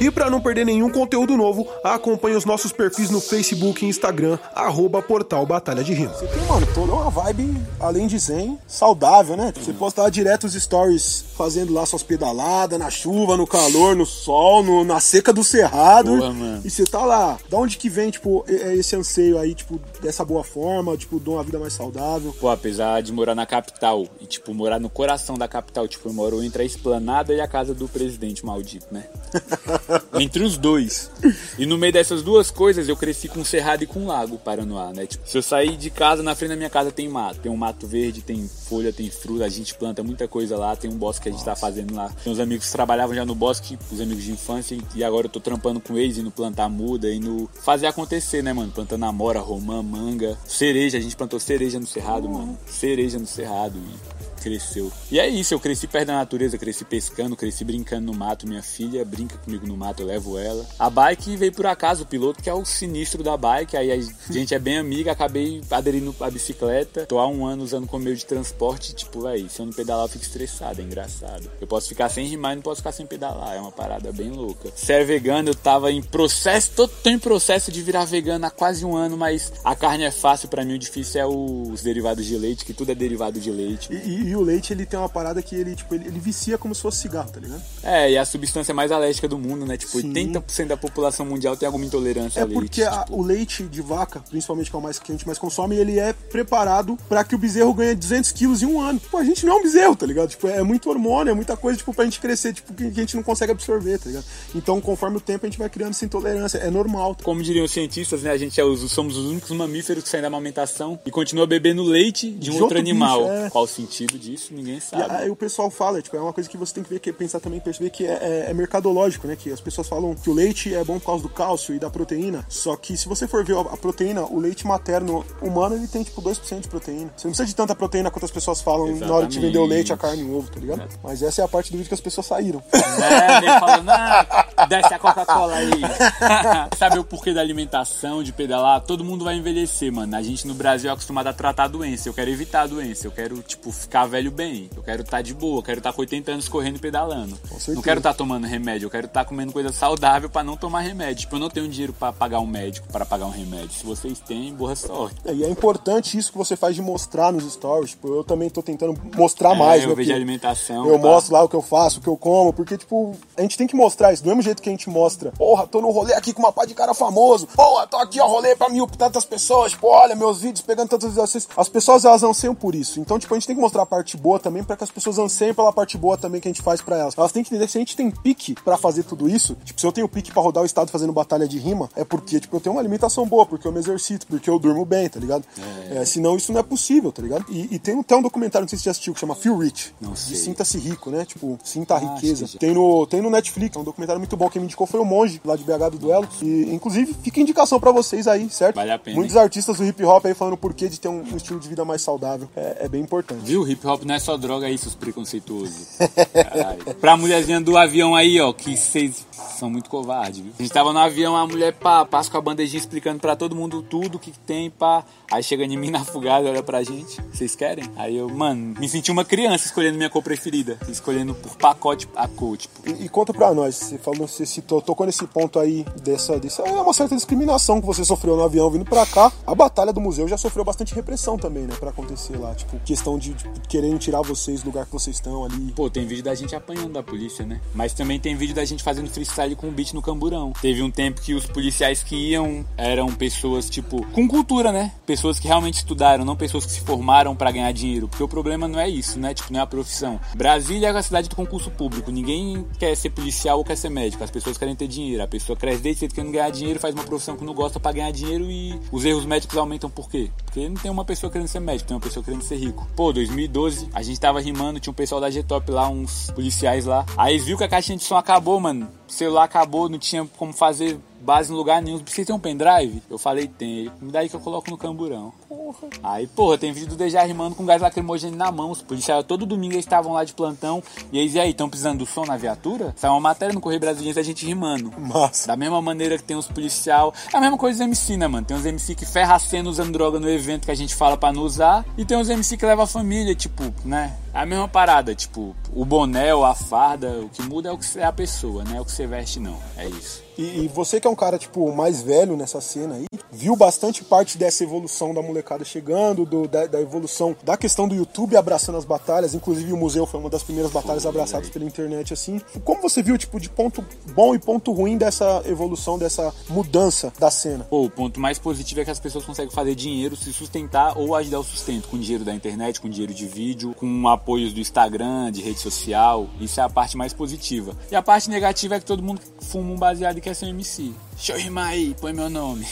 E 0.00 0.10
para 0.10 0.28
não 0.28 0.40
perder 0.40 0.66
nenhum 0.66 0.90
conteúdo 0.90 1.36
novo, 1.36 1.64
acompanhe 1.84 2.34
os 2.34 2.44
nossos 2.44 2.72
perfis 2.72 3.08
no 3.08 3.20
Facebook 3.20 3.84
e 3.84 3.88
Instagram, 3.88 4.36
arroba 4.52 5.00
Portal 5.00 5.46
Batalha 5.46 5.84
de 5.84 5.94
Rima. 5.94 6.12
Você 6.12 6.26
tem, 6.26 6.42
mano, 6.46 6.66
toda 6.74 6.92
uma 6.92 7.08
vibe, 7.08 7.56
além 7.78 8.08
de 8.08 8.18
zen, 8.18 8.58
saudável, 8.66 9.36
né? 9.36 9.52
Você 9.56 9.72
postar 9.72 10.10
direto 10.10 10.42
os 10.44 10.54
stories 10.54 11.24
fazendo 11.36 11.72
lá 11.72 11.86
suas 11.86 12.02
pedaladas, 12.02 12.80
na 12.80 12.90
chuva, 12.90 13.36
no 13.36 13.46
calor, 13.46 13.94
no 13.94 14.04
sol, 14.04 14.64
no- 14.64 14.82
na 14.82 14.98
seca 14.98 15.32
do 15.32 15.44
cerrado. 15.44 16.16
Boa, 16.16 16.32
mano. 16.32 16.62
E 16.64 16.70
você 16.70 16.84
tá 16.84 17.04
lá. 17.04 17.38
Da 17.48 17.56
onde 17.56 17.76
que 17.78 17.88
vem, 17.88 18.10
tipo, 18.10 18.44
esse 18.48 18.96
anseio 18.96 19.38
aí, 19.38 19.54
tipo, 19.54 19.80
dessa 20.02 20.24
boa 20.24 20.42
forma, 20.42 20.96
tipo, 20.96 21.20
de 21.20 21.28
uma 21.30 21.44
vida 21.44 21.60
mais 21.60 21.74
saudável? 21.74 22.34
Pô, 22.40 22.48
apesar 22.48 23.02
de 23.02 23.12
morar 23.12 23.36
na 23.36 23.46
capital 23.46 24.04
e, 24.20 24.26
tipo, 24.26 24.52
morar 24.52 24.80
no 24.80 24.90
coração 24.90 25.36
da 25.36 25.46
capital, 25.46 25.86
tipo, 25.86 26.08
eu 26.08 26.12
moro 26.12 26.42
entre 26.42 26.62
a 26.62 26.66
esplanada 26.66 27.32
e 27.32 27.40
a 27.40 27.46
casa 27.46 27.72
do 27.72 27.86
presidente 27.86 28.44
maldito, 28.44 28.86
né? 28.90 29.04
entre 30.18 30.42
os 30.42 30.56
dois. 30.56 31.10
E 31.58 31.66
no 31.66 31.78
meio 31.78 31.92
dessas 31.92 32.22
duas 32.22 32.50
coisas, 32.50 32.88
eu 32.88 32.96
cresci 32.96 33.28
com 33.28 33.40
um 33.40 33.44
cerrado 33.44 33.82
e 33.82 33.86
com 33.86 34.00
um 34.00 34.06
lago, 34.06 34.38
Paranoá, 34.38 34.92
né? 34.92 35.06
Tipo, 35.06 35.28
se 35.28 35.36
eu 35.36 35.42
sair 35.42 35.76
de 35.76 35.90
casa, 35.90 36.22
na 36.22 36.34
frente 36.34 36.50
da 36.50 36.56
minha 36.56 36.70
casa 36.70 36.90
tem 36.90 37.08
mato. 37.08 37.40
Tem 37.40 37.50
um 37.50 37.56
mato 37.56 37.86
verde, 37.86 38.22
tem 38.22 38.48
folha, 38.48 38.92
tem 38.92 39.10
fruta, 39.10 39.44
a 39.44 39.48
gente 39.48 39.74
planta 39.74 40.02
muita 40.02 40.26
coisa 40.28 40.56
lá, 40.56 40.74
tem 40.76 40.90
um 40.90 40.96
bosque 40.96 41.24
que 41.24 41.28
a 41.28 41.32
gente 41.32 41.44
tá 41.44 41.54
fazendo 41.54 41.94
lá. 41.94 42.10
Tem 42.22 42.32
uns 42.32 42.38
amigos 42.38 42.70
trabalhavam 42.70 43.14
já 43.14 43.24
no 43.24 43.34
bosque, 43.34 43.78
os 43.90 44.00
amigos 44.00 44.24
de 44.24 44.32
infância, 44.32 44.76
e 44.94 45.04
agora 45.04 45.26
eu 45.26 45.30
tô 45.30 45.40
trampando 45.40 45.80
com 45.80 45.96
eles, 45.96 46.18
indo 46.18 46.30
plantar 46.30 46.68
muda, 46.68 47.12
indo 47.12 47.48
fazer 47.62 47.86
acontecer, 47.86 48.42
né, 48.42 48.52
mano? 48.52 48.72
Plantando 48.72 49.04
amora, 49.04 49.40
romã, 49.40 49.82
manga, 49.82 50.38
cereja, 50.46 50.98
a 50.98 51.00
gente 51.00 51.16
plantou 51.16 51.38
cereja 51.38 51.78
no 51.78 51.86
cerrado, 51.86 52.28
mano. 52.28 52.58
Cereja 52.66 53.18
no 53.18 53.26
cerrado 53.26 53.78
e 53.78 54.21
cresceu. 54.42 54.90
E 55.10 55.18
é 55.18 55.28
isso, 55.28 55.54
eu 55.54 55.60
cresci 55.60 55.86
perto 55.86 56.08
da 56.08 56.14
natureza, 56.14 56.58
cresci 56.58 56.84
pescando, 56.84 57.36
cresci 57.36 57.64
brincando 57.64 58.10
no 58.10 58.18
mato. 58.18 58.46
Minha 58.46 58.62
filha 58.62 59.04
brinca 59.04 59.36
comigo 59.38 59.66
no 59.66 59.76
mato, 59.76 60.02
eu 60.02 60.06
levo 60.06 60.38
ela. 60.38 60.66
A 60.78 60.90
bike 60.90 61.36
veio 61.36 61.52
por 61.52 61.66
acaso, 61.66 62.02
o 62.02 62.06
piloto 62.06 62.42
que 62.42 62.50
é 62.50 62.54
o 62.54 62.64
sinistro 62.64 63.22
da 63.22 63.36
bike. 63.36 63.76
Aí 63.76 63.92
a 63.92 64.32
gente 64.32 64.54
é 64.54 64.58
bem 64.58 64.78
amiga, 64.78 65.12
acabei 65.12 65.62
aderindo 65.70 66.14
à 66.20 66.30
bicicleta. 66.30 67.06
Tô 67.06 67.18
há 67.18 67.28
um 67.28 67.46
ano 67.46 67.62
usando 67.62 67.86
como 67.86 68.04
meio 68.04 68.16
de 68.16 68.26
transporte. 68.26 68.94
Tipo, 68.94 69.26
aí, 69.26 69.48
se 69.48 69.60
eu 69.60 69.66
não 69.66 69.72
pedalar, 69.72 70.04
eu 70.04 70.08
fico 70.08 70.24
estressado, 70.24 70.80
é 70.80 70.84
engraçado. 70.84 71.50
Eu 71.60 71.66
posso 71.66 71.88
ficar 71.88 72.08
sem 72.08 72.26
rimar 72.26 72.52
e 72.52 72.56
não 72.56 72.62
posso 72.62 72.76
ficar 72.76 72.92
sem 72.92 73.06
pedalar. 73.06 73.54
É 73.54 73.60
uma 73.60 73.72
parada 73.72 74.12
bem 74.12 74.30
louca. 74.30 74.70
Ser 74.74 75.04
vegano, 75.04 75.50
eu 75.50 75.54
tava 75.54 75.92
em 75.92 76.02
processo, 76.02 76.72
tô, 76.74 76.88
tô 76.88 77.10
em 77.10 77.18
processo 77.18 77.70
de 77.70 77.82
virar 77.82 78.04
vegano 78.04 78.46
há 78.46 78.50
quase 78.50 78.84
um 78.84 78.96
ano, 78.96 79.16
mas 79.16 79.52
a 79.64 79.76
carne 79.76 80.04
é 80.04 80.10
fácil 80.10 80.48
pra 80.48 80.64
mim. 80.64 80.74
O 80.74 80.78
difícil 80.78 81.20
é 81.20 81.26
os 81.26 81.82
derivados 81.82 82.24
de 82.26 82.36
leite, 82.36 82.64
que 82.64 82.72
tudo 82.72 82.92
é 82.92 82.94
derivado 82.94 83.38
de 83.38 83.50
leite. 83.50 83.92
E, 83.92 84.31
e- 84.32 84.36
o 84.36 84.40
leite, 84.42 84.72
ele 84.72 84.84
tem 84.86 84.98
uma 84.98 85.08
parada 85.08 85.40
que 85.42 85.54
ele, 85.54 85.74
tipo, 85.74 85.94
ele, 85.94 86.06
ele 86.08 86.18
vicia 86.20 86.56
como 86.58 86.74
se 86.74 86.82
fosse 86.82 86.98
cigarro, 86.98 87.30
tá 87.30 87.38
ligado? 87.40 87.62
É, 87.82 88.10
e 88.12 88.18
a 88.18 88.24
substância 88.24 88.72
mais 88.74 88.90
alérgica 88.92 89.26
do 89.28 89.38
mundo, 89.38 89.64
né? 89.66 89.76
Tipo, 89.76 90.00
Sim. 90.00 90.12
80% 90.12 90.66
da 90.68 90.76
população 90.76 91.24
mundial 91.26 91.56
tem 91.56 91.66
alguma 91.66 91.84
intolerância 91.84 92.40
É 92.40 92.42
a 92.42 92.46
leite. 92.46 92.58
porque 92.60 92.82
a- 92.82 93.04
tipo. 93.04 93.16
o 93.18 93.22
leite 93.22 93.62
de 93.64 93.80
vaca, 93.82 94.20
principalmente 94.28 94.70
que 94.70 94.76
é 94.76 94.78
o 94.78 94.82
mais 94.82 94.98
que 94.98 95.10
a 95.12 95.14
gente 95.14 95.26
mais 95.26 95.38
consome, 95.38 95.76
ele 95.76 95.98
é 95.98 96.12
preparado 96.12 96.96
pra 97.08 97.24
que 97.24 97.34
o 97.34 97.38
bezerro 97.38 97.72
ganhe 97.74 97.94
200 97.94 98.32
quilos 98.32 98.62
em 98.62 98.66
um 98.66 98.80
ano. 98.80 99.00
Pô, 99.10 99.18
a 99.18 99.24
gente 99.24 99.44
não 99.46 99.54
é 99.54 99.56
um 99.56 99.62
bezerro, 99.62 99.94
tá 99.96 100.06
ligado? 100.06 100.30
Tipo, 100.30 100.48
é 100.48 100.62
muito 100.62 100.88
hormônio, 100.90 101.30
é 101.30 101.34
muita 101.34 101.56
coisa, 101.56 101.78
tipo, 101.78 101.92
pra 101.94 102.04
gente 102.04 102.20
crescer, 102.20 102.52
tipo, 102.52 102.72
que 102.74 102.84
a 102.84 102.90
gente 102.90 103.16
não 103.16 103.22
consegue 103.22 103.52
absorver, 103.52 103.98
tá 103.98 104.06
ligado? 104.08 104.24
Então, 104.54 104.80
conforme 104.80 105.16
o 105.16 105.20
tempo, 105.20 105.46
a 105.46 105.48
gente 105.48 105.58
vai 105.58 105.68
criando 105.68 105.90
essa 105.90 106.04
intolerância. 106.04 106.58
É 106.58 106.70
normal. 106.70 107.14
tá? 107.14 107.24
Como 107.24 107.42
diriam 107.42 107.64
os 107.64 107.70
cientistas, 107.72 108.22
né? 108.22 108.30
A 108.30 108.36
gente 108.38 108.60
é 108.60 108.64
os, 108.64 108.90
somos 108.92 109.16
os 109.16 109.26
únicos 109.26 109.50
mamíferos 109.50 110.02
que 110.04 110.08
saem 110.08 110.22
da 110.22 110.28
amamentação 110.28 110.98
e 111.04 111.10
continua 111.10 111.46
bebendo 111.46 111.82
leite 111.82 112.30
de 112.30 112.36
um 112.36 112.38
De 112.38 112.50
outro, 112.50 112.64
outro 112.64 112.78
animal. 112.78 113.20
bicho, 113.22 113.32
é. 113.32 113.50
Qual 113.50 113.64
o 113.64 113.66
sentido 113.66 114.18
disso? 114.22 114.54
Ninguém 114.54 114.76
E 114.78 114.80
sabe. 114.80 115.04
aí 115.14 115.30
o 115.30 115.36
pessoal 115.36 115.70
fala, 115.70 116.00
tipo, 116.00 116.16
é 116.16 116.20
uma 116.20 116.32
coisa 116.32 116.48
que 116.48 116.56
você 116.56 116.74
tem 116.74 116.82
que 116.84 116.90
ver, 116.90 117.00
que 117.00 117.12
pensar 117.12 117.40
também, 117.40 117.60
perceber 117.60 117.90
que 117.90 118.06
é, 118.06 118.12
é- 118.46 118.50
é 118.50 118.54
mercadológico, 118.54 119.26
né? 119.26 119.36
Que 119.36 119.50
as 119.52 119.60
pessoas 119.60 119.88
falam 119.88 120.14
que 120.14 120.30
o 120.30 120.32
leite 120.32 120.74
é 120.74 120.82
bom 120.84 120.98
por 120.98 121.06
causa 121.06 121.22
do 121.22 121.28
cálcio 121.28 121.74
e 121.74 121.78
da 121.78 121.90
proteína. 121.90 122.44
Só 122.48 122.76
que 122.76 122.96
se 122.96 123.08
você 123.08 123.26
for 123.26 123.44
ver 123.44 123.56
a 123.58 123.76
proteína, 123.76 124.22
o 124.22 124.38
leite 124.38 124.66
materno 124.66 125.24
humano, 125.40 125.74
ele 125.76 125.86
tem, 125.88 126.02
tipo, 126.02 126.20
2% 126.22 126.60
de 126.60 126.68
proteína. 126.68 127.10
Você 127.16 127.26
não 127.26 127.32
precisa 127.32 127.46
de 127.46 127.54
tanta 127.54 127.74
proteína 127.74 128.10
quanto 128.10 128.24
as 128.24 128.30
pessoas 128.30 128.60
falam 128.60 128.94
na 128.96 129.12
hora 129.14 129.26
de 129.26 129.40
vender 129.40 129.58
o 129.58 129.66
leite, 129.66 129.92
a 129.92 129.96
carne 129.96 130.22
e 130.22 130.24
o 130.24 130.36
ovo, 130.38 130.50
tá 130.50 130.60
ligado? 130.60 130.88
Mas 131.02 131.22
essa 131.22 131.42
é 131.42 131.44
a 131.44 131.48
parte 131.48 131.70
do 131.70 131.76
vídeo 131.76 131.88
que 131.88 131.94
as 131.94 132.00
pessoas 132.00 132.26
saíram. 132.26 132.62
Vem 132.72 133.58
falando, 133.60 133.88
ah, 133.90 134.66
desce 134.68 134.94
a 134.94 134.98
Coca-Cola 134.98 135.54
aí. 135.56 135.70
Sabe 136.78 136.98
o 136.98 137.04
porquê 137.04 137.32
da 137.32 137.40
alimentação, 137.40 138.22
de 138.22 138.32
pedalar? 138.32 138.80
Todo 138.82 139.04
mundo 139.04 139.24
vai 139.24 139.34
envelhecer, 139.36 139.92
mano. 139.92 140.14
A 140.16 140.22
gente 140.22 140.46
no 140.46 140.54
Brasil 140.54 140.90
é 140.90 140.92
acostumado 140.92 141.26
a 141.28 141.32
tratar 141.32 141.64
a 141.64 141.68
doença. 141.68 142.08
Eu 142.08 142.14
quero 142.14 142.30
evitar 142.30 142.62
a 142.62 142.66
doença. 142.66 143.06
Eu 143.06 143.10
quero, 143.10 143.40
tipo, 143.42 143.70
ficar 143.72 144.06
velho 144.12 144.30
bem. 144.30 144.70
Eu 144.76 144.82
quero 144.82 145.02
estar 145.02 145.22
de 145.22 145.34
boa. 145.34 145.58
Eu 145.58 145.62
quero 145.62 145.78
estar 145.78 145.92
com 145.92 146.00
80 146.02 146.30
anos 146.32 146.48
correndo 146.48 146.76
e 146.76 146.78
pedalando. 146.78 147.38
Não 147.68 147.82
quero 147.82 147.98
estar 147.98 148.14
tomando 148.14 148.46
remédio. 148.46 148.86
Eu 148.86 148.90
quero 148.90 149.06
estar 149.06 149.24
comendo 149.24 149.52
coisa 149.52 149.72
saudável 149.72 150.28
pra 150.30 150.44
não 150.44 150.56
tomar 150.56 150.80
remédio. 150.80 151.22
Tipo, 151.22 151.36
eu 151.36 151.40
não 151.40 151.50
tenho 151.50 151.68
dinheiro 151.68 151.92
pra 151.92 152.12
pagar 152.12 152.40
um 152.40 152.46
médico, 152.46 152.86
para 152.92 153.04
pagar 153.04 153.26
um 153.26 153.30
remédio. 153.30 153.72
Se 153.72 153.84
vocês 153.84 154.20
têm, 154.20 154.54
boa 154.54 154.76
sorte. 154.76 155.16
É, 155.24 155.32
E 155.34 155.42
é 155.44 155.48
importante 155.48 156.16
isso 156.16 156.30
que 156.30 156.38
você 156.38 156.54
faz 156.56 156.74
de 156.76 156.82
mostrar 156.82 157.32
nos 157.32 157.50
stories. 157.52 157.90
Tipo, 157.90 158.14
eu 158.14 158.22
também 158.24 158.48
tô 158.50 158.62
tentando 158.62 158.94
mostrar 159.16 159.54
mais, 159.54 159.82
É, 159.82 159.84
eu 159.86 159.90
né? 159.90 159.94
vejo 159.94 160.12
alimentação. 160.12 160.86
Eu 160.86 160.98
pá. 160.98 161.08
mostro 161.08 161.32
lá 161.32 161.42
o 161.42 161.48
que 161.48 161.56
eu 161.56 161.62
faço, 161.62 161.98
o 161.98 162.02
que 162.02 162.08
eu 162.08 162.16
como, 162.16 162.52
porque, 162.52 162.76
tipo, 162.76 163.16
a 163.36 163.40
gente 163.42 163.56
tem 163.56 163.66
que 163.66 163.74
mostrar 163.74 164.12
isso. 164.12 164.22
Do 164.22 164.28
mesmo 164.28 164.42
jeito 164.42 164.62
que 164.62 164.68
a 164.68 164.72
gente 164.72 164.88
mostra, 164.90 165.32
porra, 165.32 165.66
tô 165.66 165.80
no 165.80 165.90
rolê 165.90 166.12
aqui 166.14 166.32
com 166.32 166.42
uma 166.42 166.52
pá 166.52 166.64
de 166.66 166.74
cara 166.74 166.92
famoso, 166.94 167.46
porra, 167.48 167.86
tô 167.86 167.96
aqui, 167.96 168.20
ó, 168.20 168.26
rolê 168.26 168.54
pra 168.54 168.68
mil 168.68 168.86
tantas 168.86 169.24
pessoas, 169.24 169.72
tipo, 169.72 169.86
olha, 169.86 170.14
meus 170.14 170.40
vídeos 170.40 170.60
pegando 170.62 170.88
tantas 170.90 171.08
visualizações. 171.10 171.48
As 171.56 171.68
pessoas, 171.68 172.04
elas 172.04 172.22
anseiam 172.22 172.54
por 172.54 172.74
isso. 172.74 173.00
Então, 173.00 173.18
tipo, 173.18 173.32
a 173.32 173.36
gente 173.38 173.46
tem 173.46 173.56
que 173.56 173.62
mostrar 173.62 173.82
a 173.82 173.86
parte 173.86 174.01
boa 174.16 174.38
também, 174.38 174.62
pra 174.62 174.76
que 174.76 174.84
as 174.84 174.90
pessoas 174.90 175.18
anseiem 175.18 175.54
pela 175.54 175.72
parte 175.72 175.96
boa 175.96 176.16
também 176.16 176.40
que 176.40 176.48
a 176.48 176.50
gente 176.52 176.62
faz 176.62 176.80
pra 176.80 176.96
elas. 176.98 177.14
Elas 177.16 177.32
têm 177.32 177.42
que 177.42 177.50
entender 177.54 177.68
se 177.68 177.78
a 177.78 177.80
gente 177.80 177.96
tem 177.96 178.10
pique 178.10 178.54
pra 178.64 178.76
fazer 178.76 179.02
tudo 179.04 179.28
isso, 179.28 179.56
tipo, 179.64 179.80
se 179.80 179.86
eu 179.86 179.92
tenho 179.92 180.08
pique 180.08 180.32
pra 180.32 180.42
rodar 180.42 180.62
o 180.62 180.66
estado 180.66 180.90
fazendo 180.90 181.12
batalha 181.12 181.46
de 181.46 181.58
rima, 181.58 181.88
é 181.96 182.04
porque, 182.04 182.40
tipo, 182.40 182.56
eu 182.56 182.60
tenho 182.60 182.74
uma 182.74 182.80
alimentação 182.80 183.26
boa, 183.26 183.46
porque 183.46 183.66
eu 183.66 183.72
me 183.72 183.78
exercito, 183.78 184.26
porque 184.26 184.48
eu 184.50 184.58
durmo 184.58 184.84
bem, 184.84 185.08
tá 185.08 185.18
ligado? 185.20 185.44
É, 185.90 186.04
senão 186.04 186.36
isso 186.36 186.52
não 186.52 186.60
é 186.60 186.62
possível, 186.62 187.12
tá 187.12 187.22
ligado? 187.22 187.44
E, 187.48 187.68
e 187.74 187.78
tem 187.78 187.98
até 187.98 188.16
um 188.16 188.22
documentário, 188.22 188.64
não 188.64 188.68
sei 188.68 188.78
se 188.78 188.82
você 188.84 188.86
já 188.88 188.90
assistiu, 188.92 189.14
que 189.14 189.20
chama 189.20 189.34
Feel 189.34 189.56
Rich. 189.56 189.94
Não 190.00 190.12
de 190.12 190.18
sei. 190.20 190.36
Sinta-se 190.36 190.78
rico, 190.78 191.10
né? 191.10 191.24
Tipo, 191.24 191.58
sinta 191.62 191.94
a 191.94 191.98
Ah, 191.98 192.14
riqueza. 192.14 192.46
Tem 192.58 192.72
no, 192.74 193.06
tem 193.06 193.20
no 193.20 193.30
Netflix, 193.30 193.76
é 193.76 193.78
um 193.80 193.84
documentário 193.84 194.18
muito 194.20 194.36
bom. 194.36 194.48
Quem 194.48 194.60
me 194.60 194.66
indicou 194.66 194.86
foi 194.86 195.00
o 195.00 195.04
Monge, 195.04 195.40
lá 195.44 195.56
de 195.56 195.64
BH 195.64 195.90
do 195.92 195.98
Duelo. 195.98 196.28
E, 196.40 196.72
inclusive, 196.74 197.14
fica 197.22 197.40
indicação 197.40 197.78
pra 197.78 197.90
vocês 197.92 198.26
aí, 198.26 198.48
certo? 198.50 198.76
Vale 198.76 198.90
a 198.90 198.98
pena, 198.98 199.16
Muitos 199.16 199.36
hein? 199.36 199.42
artistas 199.42 199.76
do 199.76 199.84
hip 199.84 200.02
hop 200.04 200.24
aí 200.26 200.34
falando 200.34 200.54
o 200.54 200.56
porquê 200.56 200.88
de 200.88 200.98
ter 200.98 201.08
um, 201.08 201.22
um 201.32 201.36
estilo 201.36 201.60
de 201.60 201.68
vida 201.68 201.84
mais 201.84 202.02
saudável. 202.02 202.48
É, 202.56 202.78
é 202.84 202.88
bem 202.88 203.02
importante. 203.02 203.42
Viu? 203.44 203.66
Hip 203.68 203.86
hop 203.86 203.91
não 204.04 204.14
é 204.14 204.18
só 204.18 204.36
droga, 204.36 204.68
é 204.68 204.72
isso, 204.72 204.88
os 204.88 204.94
preconceituosos. 204.94 205.98
Caralho. 206.32 206.94
pra 207.00 207.16
mulherzinha 207.16 207.60
do 207.60 207.76
avião 207.76 208.14
aí, 208.14 208.40
ó, 208.40 208.52
que 208.52 208.76
vocês 208.76 209.26
são 209.58 209.70
muito 209.70 209.88
covardes, 209.88 210.40
viu? 210.40 210.52
A 210.58 210.62
gente 210.62 210.72
tava 210.72 210.92
no 210.92 210.98
avião, 210.98 211.36
a 211.36 211.46
mulher 211.46 211.72
pá, 211.74 212.04
passa 212.04 212.30
com 212.30 212.36
a 212.36 212.40
bandejinha 212.40 212.80
explicando 212.80 213.20
pra 213.20 213.36
todo 213.36 213.54
mundo 213.54 213.82
tudo 213.82 214.16
o 214.16 214.18
que 214.18 214.32
tem, 214.32 214.70
pá. 214.70 215.04
Aí 215.30 215.42
chega 215.42 215.64
em 215.64 215.76
mim 215.76 215.90
na 215.90 216.04
fugada, 216.04 216.48
olha 216.48 216.62
pra 216.62 216.82
gente. 216.82 217.20
Vocês 217.32 217.54
querem? 217.54 217.84
Aí 217.96 218.16
eu, 218.16 218.28
mano, 218.28 218.74
me 218.78 218.88
senti 218.88 219.10
uma 219.10 219.24
criança 219.24 219.66
escolhendo 219.66 219.96
minha 219.96 220.10
cor 220.10 220.22
preferida. 220.22 220.78
Escolhendo 220.88 221.34
por 221.34 221.56
pacote 221.56 222.08
a 222.14 222.28
cor, 222.28 222.56
tipo. 222.56 222.74
E, 222.86 223.06
e 223.06 223.08
conta 223.08 223.32
pra 223.32 223.54
nós, 223.54 223.76
você 223.76 223.98
falou, 223.98 224.28
você 224.28 224.44
citou, 224.44 224.82
tocou 224.82 225.06
nesse 225.06 225.26
ponto 225.26 225.58
aí 225.58 225.86
dessa, 226.02 226.38
dessa. 226.38 226.62
É 226.62 226.72
uma 226.72 226.92
certa 226.92 227.16
discriminação 227.16 227.80
que 227.80 227.86
você 227.86 228.04
sofreu 228.04 228.36
no 228.36 228.42
avião 228.42 228.68
vindo 228.70 228.84
pra 228.84 229.06
cá. 229.06 229.32
A 229.46 229.54
batalha 229.54 229.92
do 229.92 230.00
museu 230.00 230.28
já 230.28 230.36
sofreu 230.36 230.64
bastante 230.64 230.94
repressão 230.94 231.38
também, 231.38 231.64
né? 231.64 231.74
Pra 231.78 231.90
acontecer 231.90 232.36
lá. 232.36 232.54
Tipo, 232.54 232.78
questão 232.80 233.18
de, 233.18 233.32
de 233.32 233.60
quererem 233.82 233.98
tirar 233.98 234.22
vocês 234.22 234.62
do 234.62 234.66
lugar 234.66 234.86
que 234.86 234.92
vocês 234.92 235.16
estão 235.16 235.44
ali. 235.44 235.72
Pô, 235.74 235.90
tem 235.90 236.06
vídeo 236.06 236.22
da 236.22 236.34
gente 236.34 236.54
apanhando 236.54 236.92
da 236.92 237.02
polícia, 237.02 237.44
né? 237.44 237.60
Mas 237.74 237.92
também 237.92 238.20
tem 238.20 238.36
vídeo 238.36 238.54
da 238.54 238.64
gente 238.64 238.80
fazendo 238.82 239.10
freestyle 239.10 239.56
com 239.56 239.68
o 239.68 239.72
beat 239.72 239.92
no 239.92 240.00
camburão. 240.00 240.52
Teve 240.60 240.82
um 240.82 240.90
tempo 240.90 241.20
que 241.20 241.34
os 241.34 241.46
policiais 241.46 242.00
que 242.00 242.14
iam 242.14 242.64
eram 242.76 243.12
pessoas, 243.12 243.68
tipo, 243.68 244.06
com 244.12 244.28
cultura, 244.28 244.70
né? 244.70 244.92
Pessoas 245.04 245.40
que 245.40 245.48
realmente 245.48 245.78
estudaram, 245.78 246.24
não 246.24 246.36
pessoas 246.36 246.64
que 246.64 246.70
se 246.70 246.80
formaram 246.82 247.34
pra 247.34 247.50
ganhar 247.50 247.72
dinheiro. 247.72 248.06
Porque 248.06 248.22
o 248.22 248.28
problema 248.28 248.68
não 248.68 248.78
é 248.78 248.88
isso, 248.88 249.18
né? 249.18 249.34
Tipo, 249.34 249.52
não 249.52 249.58
é 249.58 249.62
a 249.64 249.66
profissão. 249.66 250.20
Brasília 250.36 250.88
é 250.88 250.96
a 250.96 251.02
cidade 251.02 251.28
do 251.28 251.34
concurso 251.34 251.70
público. 251.70 252.12
Ninguém 252.12 252.64
quer 252.78 252.94
ser 252.96 253.10
policial 253.10 253.58
ou 253.58 253.64
quer 253.64 253.76
ser 253.76 253.88
médico. 253.88 254.22
As 254.22 254.30
pessoas 254.30 254.56
querem 254.56 254.76
ter 254.76 254.86
dinheiro. 254.86 255.24
A 255.24 255.26
pessoa 255.26 255.56
cresce 255.56 255.82
desde 255.82 256.00
cedo 256.00 256.14
querendo 256.14 256.32
ganhar 256.32 256.50
dinheiro, 256.50 256.78
faz 256.78 256.94
uma 256.94 257.04
profissão 257.04 257.36
que 257.36 257.44
não 257.44 257.54
gosta 257.54 257.80
pra 257.80 257.90
ganhar 257.90 258.12
dinheiro 258.12 258.48
e 258.48 258.78
os 258.92 259.04
erros 259.04 259.26
médicos 259.26 259.56
aumentam 259.56 259.90
por 259.90 260.08
quê? 260.08 260.30
Porque 260.44 260.68
não 260.68 260.76
tem 260.76 260.90
uma 260.90 261.04
pessoa 261.04 261.32
querendo 261.32 261.48
ser 261.48 261.60
médico, 261.60 261.88
tem 261.88 261.96
uma 261.96 262.00
pessoa 262.00 262.22
querendo 262.22 262.42
ser 262.42 262.56
rico. 262.56 262.86
Pô, 262.94 263.12
2012, 263.12 263.61
a 263.92 264.02
gente 264.02 264.20
tava 264.20 264.40
rimando, 264.40 264.80
tinha 264.80 264.90
um 264.90 264.94
pessoal 264.94 265.20
da 265.20 265.30
G-Top 265.30 265.70
lá, 265.70 265.88
uns 265.88 266.30
policiais 266.30 266.86
lá. 266.86 267.04
Aí 267.16 267.38
viu 267.38 267.56
que 267.56 267.64
a 267.64 267.68
caixinha 267.68 267.98
de 267.98 268.04
som 268.04 268.16
acabou, 268.16 268.58
mano. 268.60 268.88
O 269.12 269.14
celular 269.14 269.44
acabou, 269.44 269.90
não 269.90 269.98
tinha 269.98 270.26
como 270.38 270.54
fazer 270.54 270.98
base 271.20 271.52
em 271.52 271.54
lugar 271.54 271.82
nenhum. 271.82 271.98
Vocês 271.98 272.26
tem 272.26 272.34
um 272.34 272.38
pendrive? 272.38 273.02
Eu 273.10 273.18
falei, 273.18 273.46
tem. 273.46 273.92
Me 274.00 274.10
dá 274.10 274.20
aí 274.20 274.28
que 274.28 274.34
eu 274.34 274.40
coloco 274.40 274.70
no 274.70 274.78
camburão. 274.78 275.34
Porra. 275.46 275.88
Aí, 276.02 276.26
porra, 276.26 276.56
tem 276.56 276.72
vídeo 276.72 276.88
do 276.88 276.96
Deja 276.96 277.22
rimando 277.22 277.54
com 277.54 277.66
gás 277.66 277.82
lacrimogêneo 277.82 278.38
na 278.38 278.50
mão. 278.50 278.70
Os 278.70 278.80
policiais 278.80 279.22
todo 279.26 279.44
domingo 279.44 279.74
eles 279.74 279.84
estavam 279.84 280.14
lá 280.14 280.24
de 280.24 280.32
plantão. 280.32 280.82
E 281.12 281.18
eles, 281.18 281.34
e 281.34 281.40
aí, 281.40 281.50
estão 281.50 281.68
precisando 281.68 281.98
do 281.98 282.06
som 282.06 282.24
na 282.24 282.38
viatura? 282.38 282.94
Saiu 282.96 283.12
uma 283.12 283.20
matéria 283.20 283.52
no 283.52 283.60
Correio 283.60 283.82
Brasiliense 283.82 284.18
a 284.18 284.22
gente 284.22 284.46
rimando. 284.46 284.90
Massa. 284.98 285.46
Da 285.46 285.56
mesma 285.56 285.82
maneira 285.82 286.16
que 286.16 286.24
tem 286.24 286.36
os 286.36 286.48
policial. 286.48 287.12
É 287.30 287.36
a 287.36 287.40
mesma 287.40 287.58
coisa 287.58 287.76
dos 287.76 287.86
MC, 287.86 288.16
né, 288.16 288.26
mano? 288.26 288.46
Tem 288.46 288.56
uns 288.56 288.64
MC 288.64 288.94
que 288.94 289.04
ferra 289.04 289.34
a 289.34 289.38
cena 289.38 289.68
usando 289.68 289.92
droga 289.92 290.18
no 290.18 290.30
evento 290.30 290.64
que 290.64 290.70
a 290.70 290.74
gente 290.74 290.94
fala 290.94 291.18
pra 291.18 291.30
não 291.30 291.42
usar. 291.42 291.84
E 291.98 292.04
tem 292.06 292.16
uns 292.16 292.30
MC 292.30 292.56
que 292.56 292.64
leva 292.64 292.84
a 292.84 292.86
família, 292.86 293.34
tipo, 293.34 293.62
né? 293.84 294.16
É 294.34 294.40
a 294.40 294.46
mesma 294.46 294.66
parada, 294.66 295.14
tipo, 295.14 295.54
O 295.74 295.84
boné 295.84 296.34
ou 296.34 296.44
a 296.44 296.54
farda, 296.54 297.20
o 297.20 297.28
que 297.28 297.42
muda 297.42 297.68
é 297.68 297.72
o 297.72 297.78
que 297.78 297.98
é 297.98 298.04
a 298.04 298.12
pessoa, 298.12 298.64
né? 298.64 298.80
O 298.80 298.84
que 298.84 298.92
você 298.92 299.06
veste, 299.06 299.38
não. 299.38 299.58
É 299.76 299.86
isso. 299.86 300.22
E, 300.38 300.64
e, 300.64 300.68
você 300.68 300.98
que 300.98 301.06
é 301.06 301.10
um 301.10 301.14
cara, 301.14 301.38
tipo, 301.38 301.70
mais 301.74 302.02
velho 302.02 302.36
nessa 302.36 302.60
cena 302.60 302.94
aí, 302.94 303.06
viu 303.32 303.56
bastante 303.56 304.04
parte 304.04 304.36
dessa 304.36 304.62
evolução 304.62 305.14
da 305.14 305.22
molecada 305.22 305.64
chegando, 305.64 306.26
do, 306.26 306.46
da, 306.46 306.66
da, 306.66 306.80
evolução 306.80 307.34
da 307.42 307.56
questão 307.56 307.88
do 307.88 307.94
YouTube 307.94 308.36
abraçando 308.36 308.76
as 308.76 308.84
batalhas, 308.84 309.34
inclusive 309.34 309.72
o 309.72 309.76
museu 309.76 310.06
foi 310.06 310.20
uma 310.20 310.28
das 310.28 310.42
primeiras 310.42 310.70
batalhas 310.70 311.06
abraçadas 311.06 311.48
pela 311.48 311.64
internet, 311.64 312.12
assim. 312.12 312.40
Como 312.62 312.82
você 312.82 313.02
viu, 313.02 313.16
tipo, 313.16 313.40
de 313.40 313.48
ponto 313.48 313.84
bom 314.14 314.34
e 314.34 314.38
ponto 314.38 314.70
ruim 314.72 314.98
dessa 314.98 315.42
evolução, 315.46 315.98
dessa 315.98 316.32
mudança 316.48 317.12
da 317.18 317.30
cena? 317.30 317.64
Pô, 317.64 317.84
o 317.84 317.90
ponto 317.90 318.20
mais 318.20 318.38
positivo 318.38 318.82
é 318.82 318.84
que 318.84 318.90
as 318.90 319.00
pessoas 319.00 319.24
conseguem 319.24 319.50
fazer 319.50 319.74
dinheiro, 319.74 320.14
se 320.14 320.32
sustentar 320.32 320.98
ou 320.98 321.14
ajudar 321.14 321.40
o 321.40 321.44
sustento, 321.44 321.88
com 321.88 321.98
dinheiro 321.98 322.24
da 322.24 322.34
internet, 322.34 322.80
com 322.80 322.88
dinheiro 322.88 323.14
de 323.14 323.26
vídeo, 323.26 323.74
com 323.74 324.08
apoios 324.08 324.52
do 324.52 324.60
Instagram, 324.60 325.32
de 325.32 325.40
rede 325.40 325.58
social. 325.58 326.28
Isso 326.38 326.60
é 326.60 326.62
a 326.62 326.68
parte 326.68 326.96
mais 326.96 327.12
positiva. 327.12 327.74
E 327.90 327.96
a 327.96 328.02
parte 328.02 328.28
negativa 328.28 328.76
é 328.76 328.80
que 328.80 328.84
todo 328.84 329.02
mundo 329.02 329.20
fuma 329.40 329.72
um 329.72 329.78
baseado 329.78 330.20
quer 330.20 330.34
ser 330.34 330.46
um 330.46 330.50
MC. 330.50 330.92
Deixa 331.14 331.32
eu 331.32 331.38
rimar 331.38 331.68
aí, 331.68 331.94
põe 332.00 332.12
meu 332.12 332.28
nome. 332.28 332.66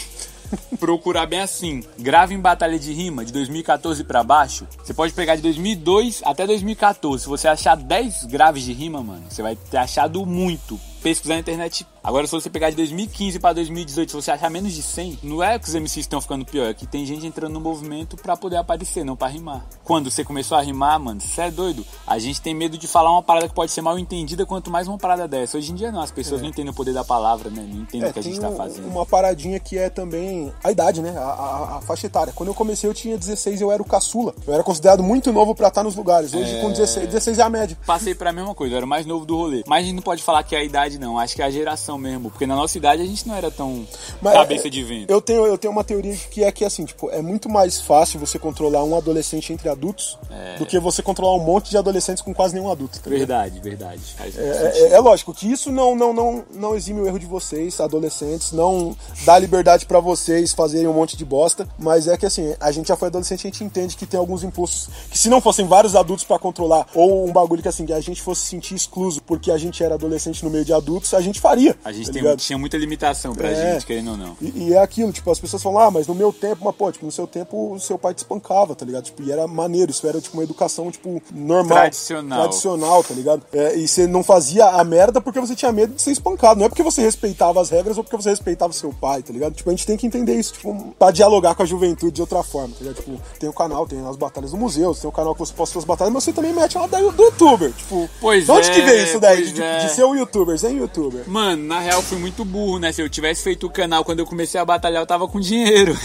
Procurar 0.79 1.27
bem 1.27 1.41
assim. 1.41 1.83
Grave 1.99 2.35
em 2.35 2.41
Batalha 2.41 2.79
de 2.79 2.93
Rima 2.93 3.25
de 3.25 3.33
2014 3.33 4.05
para 4.05 4.23
baixo. 4.23 4.67
Você 4.83 4.95
pode 4.95 5.13
pegar 5.13 5.37
de 5.37 5.43
2002 5.43 6.23
até 6.25 6.47
2014. 6.47 7.23
Se 7.23 7.29
você 7.29 7.49
achar 7.49 7.77
10 7.77 8.25
graves 8.25 8.63
de 8.63 8.73
rima, 8.73 9.03
mano, 9.03 9.25
você 9.29 9.43
vai 9.43 9.57
ter 9.57 9.77
achado 9.77 10.25
muito 10.27 10.79
pesquisar 11.03 11.35
na 11.35 11.41
internet. 11.41 11.87
Agora, 12.03 12.27
se 12.27 12.33
você 12.33 12.49
pegar 12.49 12.71
de 12.71 12.77
2015 12.77 13.39
para 13.39 13.53
2018, 13.53 14.11
se 14.11 14.17
você 14.17 14.31
achar 14.31 14.49
menos 14.49 14.73
de 14.73 14.83
100, 14.83 15.19
não 15.23 15.43
é 15.43 15.59
que 15.59 15.69
os 15.69 15.75
MCs 15.75 15.99
estão 15.99 16.21
ficando 16.21 16.47
pior, 16.47 16.71
é 16.71 16.75
que 16.75 16.87
tem 16.87 17.05
gente 17.05 17.27
entrando 17.27 17.53
no 17.53 17.61
movimento 17.61 18.17
para 18.17 18.35
poder 18.37 18.57
aparecer, 18.57 19.05
não 19.05 19.15
para 19.15 19.29
rimar. 19.29 19.67
Quando 19.85 20.11
você 20.11 20.25
começou 20.25 20.57
a 20.57 20.63
rimar, 20.63 20.99
mano, 20.99 21.21
você 21.21 21.43
é 21.43 21.51
doido. 21.51 21.85
A 22.07 22.19
gente 22.19 22.41
tem 22.41 22.55
medo 22.55 22.79
de 22.79 22.89
falar 22.89 23.13
uma 23.13 23.23
parada 23.23 23.49
que 23.49 23.55
pode 23.55 23.71
ser 23.71 23.83
mal 23.83 23.99
entendida, 23.99 24.47
quanto 24.47 24.71
mais 24.71 24.89
uma 24.89 24.97
parada 24.97 25.29
dessa. 25.29 25.59
Hoje 25.59 25.73
em 25.73 25.75
dia 25.75 25.93
não, 25.93 26.01
as 26.01 26.11
pessoas 26.11 26.41
é. 26.41 26.43
não 26.43 26.51
entendem 26.51 26.71
o 26.71 26.75
poder 26.75 26.95
da 26.95 27.05
palavra, 27.05 27.51
né? 27.51 27.67
Não 27.69 27.83
entendem 27.83 28.07
é, 28.07 28.11
o 28.11 28.13
que 28.15 28.19
a 28.19 28.23
gente 28.23 28.41
tá 28.41 28.51
fazendo. 28.51 28.89
Uma 28.89 29.05
paradinha 29.05 29.61
que 29.61 29.77
é 29.77 29.91
também 29.91 30.51
a 30.65 30.71
idade, 30.71 31.03
né? 31.03 31.15
A, 31.19 31.21
a, 31.21 31.77
a, 31.77 31.81
faixa 31.83 32.07
etária. 32.07 32.33
Quando 32.33 32.49
eu 32.49 32.55
comecei, 32.55 32.89
eu 32.89 32.95
tinha 32.95 33.19
16 33.19 33.61
eu 33.61 33.71
era 33.71 33.83
o 33.83 33.85
caçula. 33.85 34.35
Eu 34.47 34.55
era 34.55 34.63
considerado 34.63 35.03
muito 35.03 35.31
novo 35.33 35.55
para 35.55 35.69
estar 35.69 35.83
nos 35.83 35.97
lugares. 35.97 36.33
Hoje, 36.33 36.57
é... 36.57 36.61
com 36.63 36.71
16, 36.71 37.09
16 37.09 37.39
é 37.39 37.43
a 37.43 37.51
média. 37.51 37.77
Passei 37.85 38.15
pra 38.15 38.33
mesma 38.33 38.55
coisa, 38.55 38.73
eu 38.73 38.77
era 38.79 38.87
o 38.87 38.89
mais 38.89 39.05
novo 39.05 39.27
do 39.27 39.37
rolê. 39.37 39.63
Mas 39.67 39.83
a 39.83 39.87
gente 39.87 39.97
não 39.97 40.03
pode 40.03 40.23
falar 40.23 40.43
que 40.43 40.57
é 40.57 40.61
a 40.61 40.65
idade, 40.65 40.99
não. 40.99 41.19
Acho 41.19 41.37
que 41.37 41.43
é 41.43 41.45
a 41.45 41.51
geração 41.51 41.90
geração 41.91 41.99
mesmo, 41.99 42.31
porque 42.31 42.47
na 42.47 42.55
nossa 42.55 42.77
idade 42.77 43.03
a 43.03 43.07
gente 43.07 43.27
não 43.27 43.35
era 43.35 43.51
tão 43.51 43.87
Mas, 44.21 44.35
cabeça 44.35 44.71
de 44.71 44.83
vento. 44.83 45.11
Eu 45.11 45.21
tenho, 45.21 45.47
eu 45.47 45.59
tenho 45.59 45.73
uma 45.73 45.83
teoria 45.83 46.15
que 46.31 46.45
é 46.45 46.53
que 46.53 46.65
assim, 46.65 46.85
tipo, 46.85 47.11
é 47.11 47.23
muito 47.23 47.49
mais 47.49 47.81
fácil 47.81 48.21
você 48.21 48.39
controlar 48.39 48.85
um 48.85 48.97
adolescente 48.97 49.53
entre 49.53 49.69
adultos 49.69 50.19
é... 50.31 50.59
do 50.59 50.67
que 50.67 50.79
você 50.79 51.03
controlar 51.03 51.37
um 51.37 51.45
monte 51.45 51.71
de 51.71 51.79
adolescentes 51.79 52.23
com 52.23 52.35
quase 52.35 52.55
nenhum 52.55 52.71
adulto. 52.71 53.01
Tá 53.01 53.11
verdade, 53.11 53.61
verdade. 53.61 54.01
É, 54.19 54.89
é, 54.89 54.93
é, 54.93 55.01
lógico 55.01 55.35
que 55.35 55.51
isso 55.51 55.73
não, 55.73 55.95
não, 55.95 56.13
não, 56.13 56.45
não 56.55 56.75
exime 56.75 57.01
o 57.01 57.07
erro 57.07 57.19
de 57.19 57.27
vocês, 57.27 57.81
adolescentes, 57.81 58.53
não 58.53 58.97
dá 59.25 59.39
liberdade 59.39 59.87
para 59.87 60.01
vocês 60.01 60.53
fazerem 60.53 60.87
um 60.87 60.93
monte 60.93 61.17
de 61.17 61.25
bosta, 61.25 61.69
mas 61.79 62.07
é 62.07 62.17
que 62.17 62.27
assim, 62.27 62.55
a 62.61 62.71
gente 62.71 62.89
já 62.89 62.97
foi 62.97 63.09
adolescente, 63.09 63.47
a 63.47 63.51
gente 63.51 63.65
entende 63.65 63.97
que 63.97 64.07
tem 64.07 64.19
alguns 64.19 64.45
impulsos 64.45 64.89
que 65.11 65.19
se 65.19 65.29
não 65.29 65.41
fossem 65.41 65.67
vários 65.67 65.97
adultos 65.97 66.25
para 66.25 66.39
controlar, 66.39 66.87
ou 66.95 67.27
um 67.27 67.33
bagulho 67.33 67.63
que 67.63 67.69
assim, 67.69 67.87
que 67.87 67.93
a 67.93 68.01
gente 68.01 68.23
fosse 68.23 68.43
sentir 68.43 68.75
excluso 68.75 69.23
porque 69.23 69.51
a 69.51 69.59
gente 69.59 69.83
era 69.83 69.95
adolescente 69.95 70.45
no 70.45 70.51
meio 70.51 70.65
de 70.65 70.73
adultos, 70.73 71.15
a 71.15 71.21
gente 71.21 71.41
faria. 71.41 71.77
A 71.85 71.93
gente 71.93 72.07
tá 72.07 72.13
tem, 72.13 72.37
tinha 72.37 72.59
muita 72.59 72.77
limitação 72.77 73.35
pra 73.35 73.51
é. 73.51 73.73
gente, 73.73 73.87
querendo 73.87 74.13
ou 74.13 74.17
não. 74.17 74.37
E, 74.41 74.69
e, 74.69 74.75
é 74.75 74.79
aquilo, 74.79 75.13
tipo, 75.13 75.31
as 75.31 75.39
pessoas 75.39 75.63
falam, 75.63 75.79
ah, 75.79 75.91
mas 75.91 76.07
no 76.07 76.15
meu 76.15 76.33
tempo, 76.33 76.65
mas 76.65 76.75
pô, 76.75 76.91
tipo, 76.93 77.07
no 77.07 77.13
seu 77.13 77.27
tempo 77.27 77.75
o 77.75 77.81
seu 77.81 77.99
pai 77.99 78.15
te 78.15 78.19
espancava, 78.19 78.75
tá 78.75 78.85
ligado? 78.85 79.05
Tipo, 79.05 79.23
e 79.23 79.33
era 79.33 79.47
maneiro, 79.47 79.91
isso 79.91 80.07
era 80.07 80.21
tipo 80.21 80.37
uma 80.37 80.45
educação, 80.45 80.91
tipo, 80.91 81.23
normal. 81.33 81.79
Tradicional. 81.79 82.41
Tradicional, 82.41 83.05
tá 83.05 83.15
ligado? 83.15 83.43
É, 83.53 83.77
e 83.77 83.89
você 83.89 84.07
não 84.07 84.23
fazia 84.23 84.67
a 84.67 84.85
merda 84.85 85.21
porque 85.21 85.41
você 85.41 85.55
tinha 85.55 85.73
medo 85.73 85.95
de 85.95 86.03
ser 86.03 86.13
espancado. 86.13 86.59
Não 86.59 86.67
é 86.67 86.69
porque 86.69 86.83
você 86.83 87.01
respeitava 87.01 87.61
as 87.61 87.71
regras 87.71 87.97
ou 87.97 88.05
porque 88.05 88.17
você 88.17 88.31
respeitava 88.31 88.73
seu 88.73 88.93
pai, 88.93 89.23
tá 89.23 89.33
ligado? 89.33 89.55
Tipo, 89.55 89.71
a 89.71 89.73
gente 89.73 89.87
tem 89.87 89.97
que 89.97 90.07
entender 90.07 90.35
isso, 90.35 90.55
tipo, 90.55 90.95
pra 90.99 91.11
dialogar 91.11 91.55
com 91.55 91.63
a 91.63 91.67
juventude 91.67 92.13
de 92.13 92.21
outra 92.21 92.43
forma, 92.43 92.75
tá 92.75 92.81
ligado? 92.81 92.97
Tipo, 92.97 93.21
tem 93.39 93.49
o 93.49 93.53
canal, 93.53 93.87
tem 93.87 94.07
as 94.07 94.17
batalhas 94.17 94.51
do 94.51 94.57
museu, 94.57 94.95
tem 94.95 95.09
o 95.09 95.13
canal 95.13 95.35
que 95.35 95.41
você 95.41 95.53
posta 95.53 95.73
suas 95.73 95.85
batalhas, 95.85 96.13
mas 96.13 96.25
você 96.25 96.33
também 96.33 96.53
mete 96.53 96.77
uma 96.77 96.89
do 96.89 96.99
youtuber. 96.99 97.73
Tipo, 97.73 98.09
pois 98.21 98.45
de 98.45 98.51
onde 98.51 98.71
é, 98.71 98.75
que 98.75 98.81
veio 98.83 99.05
isso 99.05 99.21
daí? 99.21 99.51
De, 99.51 99.63
é. 99.63 99.79
de, 99.79 99.91
ser 99.93 100.05
um 100.05 100.15
youtuber, 100.15 100.59
sem 100.59 100.77
youtuber? 100.77 101.29
Mano, 101.29 101.63
na 101.71 101.79
real 101.79 102.03
fui 102.03 102.19
muito 102.19 102.45
burro, 102.45 102.81
né? 102.81 102.91
Se 102.91 103.01
eu 103.01 103.09
tivesse 103.09 103.45
feito 103.45 103.65
o 103.65 103.71
canal 103.71 104.05
quando 104.05 104.19
eu 104.19 104.27
comecei 104.27 104.61
a 104.61 104.65
batalhar, 104.65 105.01
eu 105.01 105.07
tava 105.07 105.29
com 105.29 105.39
dinheiro. 105.39 105.97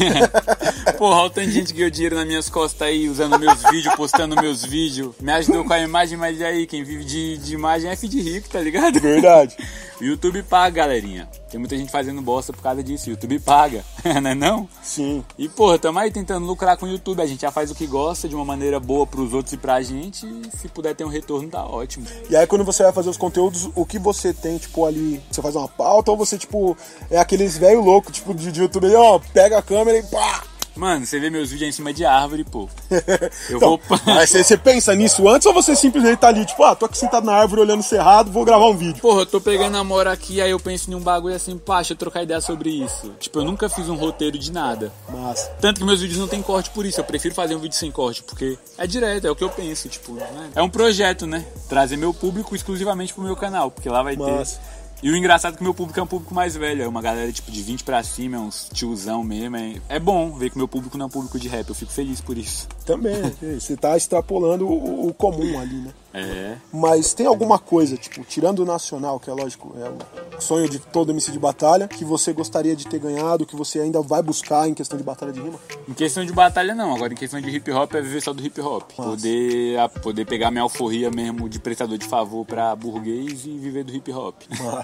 Porra, 0.95 1.15
olha 1.15 1.25
o 1.25 1.29
tanto 1.31 1.47
de 1.47 1.53
gente 1.53 1.73
que 1.73 1.79
ganhou 1.79 1.89
dinheiro 1.89 2.15
nas 2.15 2.27
minhas 2.27 2.49
costas 2.49 2.87
aí, 2.87 3.09
usando 3.09 3.39
meus 3.39 3.63
vídeos, 3.63 3.95
postando 3.95 4.39
meus 4.39 4.63
vídeos. 4.63 5.15
Me 5.19 5.31
ajudou 5.31 5.65
com 5.65 5.73
a 5.73 5.79
imagem, 5.79 6.19
mas 6.19 6.39
e 6.39 6.45
aí, 6.45 6.67
quem 6.67 6.83
vive 6.83 7.03
de, 7.03 7.37
de 7.39 7.55
imagem 7.55 7.89
é 7.89 7.95
filho 7.95 8.11
de 8.11 8.21
rico, 8.21 8.47
tá 8.47 8.59
ligado? 8.59 8.99
Verdade. 8.99 9.57
YouTube 10.01 10.43
paga, 10.43 10.75
galerinha. 10.75 11.29
Tem 11.49 11.59
muita 11.59 11.77
gente 11.77 11.91
fazendo 11.91 12.21
bosta 12.21 12.51
por 12.51 12.61
causa 12.61 12.83
disso. 12.83 13.09
YouTube 13.09 13.39
paga, 13.39 13.83
não 14.21 14.29
é 14.29 14.35
não? 14.35 14.69
Sim. 14.83 15.23
E, 15.37 15.47
porra, 15.47 15.79
tamo 15.79 15.99
aí 15.99 16.11
tentando 16.11 16.45
lucrar 16.45 16.77
com 16.77 16.85
o 16.85 16.89
YouTube. 16.89 17.21
A 17.21 17.25
gente 17.25 17.41
já 17.41 17.51
faz 17.51 17.71
o 17.71 17.75
que 17.75 17.87
gosta 17.87 18.27
de 18.27 18.35
uma 18.35 18.43
maneira 18.43 18.79
boa 18.79 19.07
pros 19.07 19.33
outros 19.33 19.53
e 19.53 19.57
pra 19.57 19.81
gente. 19.81 20.25
E 20.25 20.57
se 20.57 20.67
puder 20.67 20.95
ter 20.95 21.05
um 21.05 21.09
retorno, 21.09 21.49
tá 21.49 21.65
ótimo. 21.65 22.05
E 22.29 22.35
aí, 22.35 22.45
quando 22.45 22.65
você 22.65 22.83
vai 22.83 22.91
fazer 22.91 23.09
os 23.09 23.17
conteúdos, 23.17 23.69
o 23.75 23.85
que 23.85 23.97
você 23.97 24.33
tem, 24.33 24.57
tipo, 24.57 24.85
ali? 24.85 25.21
Você 25.31 25.41
faz 25.41 25.55
uma 25.55 25.67
pauta 25.67 26.11
ou 26.11 26.17
você, 26.17 26.37
tipo, 26.37 26.77
é 27.09 27.17
aqueles 27.17 27.57
velho 27.57 27.81
louco, 27.81 28.11
tipo, 28.11 28.33
de, 28.33 28.51
de 28.51 28.61
YouTube 28.61 28.93
ó, 28.95 29.19
pega 29.33 29.57
a 29.57 29.61
câmera 29.61 29.97
e 29.97 30.03
pá! 30.03 30.54
Mano, 30.75 31.05
você 31.05 31.19
vê 31.19 31.29
meus 31.29 31.51
vídeos 31.51 31.69
em 31.69 31.71
cima 31.71 31.93
de 31.93 32.03
árvore, 32.03 32.43
pô. 32.43 32.67
Eu 33.49 33.57
então, 33.57 33.69
vou. 33.69 33.99
Mas 34.05 34.29
você, 34.29 34.57
pensa 34.57 34.93
nisso 34.93 35.27
antes 35.27 35.45
ou 35.47 35.53
você 35.53 35.75
simplesmente 35.75 36.19
tá 36.19 36.27
ali, 36.27 36.45
tipo, 36.45 36.63
ah, 36.63 36.75
tô 36.75 36.85
aqui 36.85 36.97
sentado 36.97 37.25
na 37.25 37.33
árvore 37.33 37.61
olhando 37.61 37.81
cerrado, 37.81 38.31
vou 38.31 38.43
gravar 38.43 38.65
um 38.65 38.75
vídeo? 38.75 39.01
Porra, 39.01 39.21
eu 39.21 39.25
tô 39.25 39.39
pegando 39.39 39.77
a 39.77 39.83
mora 39.83 40.11
aqui, 40.11 40.41
aí 40.41 40.51
eu 40.51 40.59
penso 40.59 40.91
em 40.91 40.95
um 40.95 40.99
bagulho 40.99 41.35
assim, 41.35 41.57
pá, 41.57 41.77
deixa 41.77 41.93
eu 41.93 41.97
trocar 41.97 42.23
ideia 42.23 42.41
sobre 42.41 42.69
isso. 42.69 43.13
Tipo, 43.19 43.39
eu 43.39 43.45
nunca 43.45 43.69
fiz 43.69 43.87
um 43.89 43.95
roteiro 43.95 44.37
de 44.37 44.51
nada. 44.51 44.91
Massa. 45.09 45.49
Tanto 45.61 45.79
que 45.79 45.85
meus 45.85 46.01
vídeos 46.01 46.19
não 46.19 46.27
tem 46.27 46.41
corte 46.41 46.69
por 46.69 46.85
isso. 46.85 46.99
Eu 46.99 47.05
prefiro 47.05 47.33
fazer 47.33 47.55
um 47.55 47.59
vídeo 47.59 47.75
sem 47.75 47.91
corte, 47.91 48.23
porque 48.23 48.57
é 48.77 48.85
direto, 48.85 49.27
é 49.27 49.31
o 49.31 49.35
que 49.35 49.43
eu 49.43 49.49
penso, 49.49 49.87
tipo, 49.87 50.13
né? 50.13 50.49
É 50.55 50.61
um 50.61 50.69
projeto, 50.69 51.25
né? 51.25 51.45
Trazer 51.69 51.97
meu 51.97 52.13
público 52.13 52.55
exclusivamente 52.55 53.13
pro 53.13 53.23
meu 53.23 53.35
canal, 53.35 53.71
porque 53.71 53.89
lá 53.89 54.03
vai 54.03 54.15
Massa. 54.15 54.57
ter 54.57 54.84
e 55.03 55.11
o 55.11 55.15
engraçado 55.15 55.53
é 55.53 55.57
que 55.57 55.63
meu 55.63 55.73
público 55.73 55.99
é 55.99 56.03
um 56.03 56.07
público 56.07 56.33
mais 56.33 56.55
velho, 56.55 56.83
é 56.83 56.87
uma 56.87 57.01
galera 57.01 57.31
tipo 57.31 57.51
de 57.51 57.61
20 57.61 57.83
pra 57.83 58.03
cima, 58.03 58.37
é 58.37 58.39
uns 58.39 58.69
tiozão 58.73 59.23
mesmo. 59.23 59.55
É, 59.55 59.75
é 59.89 59.99
bom 59.99 60.31
ver 60.31 60.49
que 60.49 60.57
meu 60.57 60.67
público 60.67 60.97
não 60.97 61.05
é 61.05 61.07
um 61.07 61.11
público 61.11 61.39
de 61.39 61.47
rap, 61.47 61.69
eu 61.69 61.75
fico 61.75 61.91
feliz 61.91 62.21
por 62.21 62.37
isso. 62.37 62.67
Também, 62.85 63.15
você 63.59 63.75
tá 63.75 63.95
extrapolando 63.95 64.67
o, 64.67 65.07
o 65.07 65.13
comum 65.13 65.59
ali, 65.59 65.75
né? 65.75 65.93
É. 66.15 66.57
Mas 66.71 67.13
tem 67.13 67.25
alguma 67.25 67.59
coisa, 67.59 67.97
tipo, 67.97 68.23
tirando 68.23 68.59
o 68.59 68.65
nacional, 68.65 69.19
que 69.19 69.29
é 69.29 69.33
lógico, 69.33 69.75
é 69.77 70.37
o 70.37 70.41
sonho 70.41 70.69
de 70.69 70.79
todo 70.79 71.11
MC 71.11 71.31
de 71.31 71.39
batalha, 71.39 71.87
que 71.87 72.05
você 72.05 72.31
gostaria 72.31 72.75
de 72.75 72.87
ter 72.87 72.99
ganhado, 72.99 73.45
que 73.45 73.55
você 73.55 73.79
ainda 73.79 74.01
vai 74.01 74.21
buscar 74.21 74.67
em 74.67 74.73
questão 74.73 74.97
de 74.97 75.03
batalha 75.03 75.33
de 75.33 75.41
rima? 75.41 75.59
Em 75.87 75.93
questão 75.93 76.25
de 76.25 76.31
batalha, 76.31 76.73
não. 76.73 76.95
Agora, 76.95 77.11
em 77.11 77.17
questão 77.17 77.41
de 77.41 77.49
hip 77.49 77.69
hop, 77.71 77.93
é 77.95 78.01
viver 78.01 78.21
só 78.21 78.31
do 78.31 78.45
hip 78.45 78.59
hop. 78.61 78.91
Poder, 78.95 79.77
a, 79.79 79.89
poder 79.89 80.25
pegar 80.25 80.51
minha 80.51 80.63
alforria 80.63 81.11
mesmo 81.11 81.49
de 81.49 81.59
prestador 81.59 81.97
de 81.97 82.05
favor 82.05 82.45
pra 82.45 82.75
burguês 82.75 83.45
e 83.45 83.57
viver 83.57 83.83
do 83.83 83.93
hip 83.93 84.11
hop. 84.11 84.35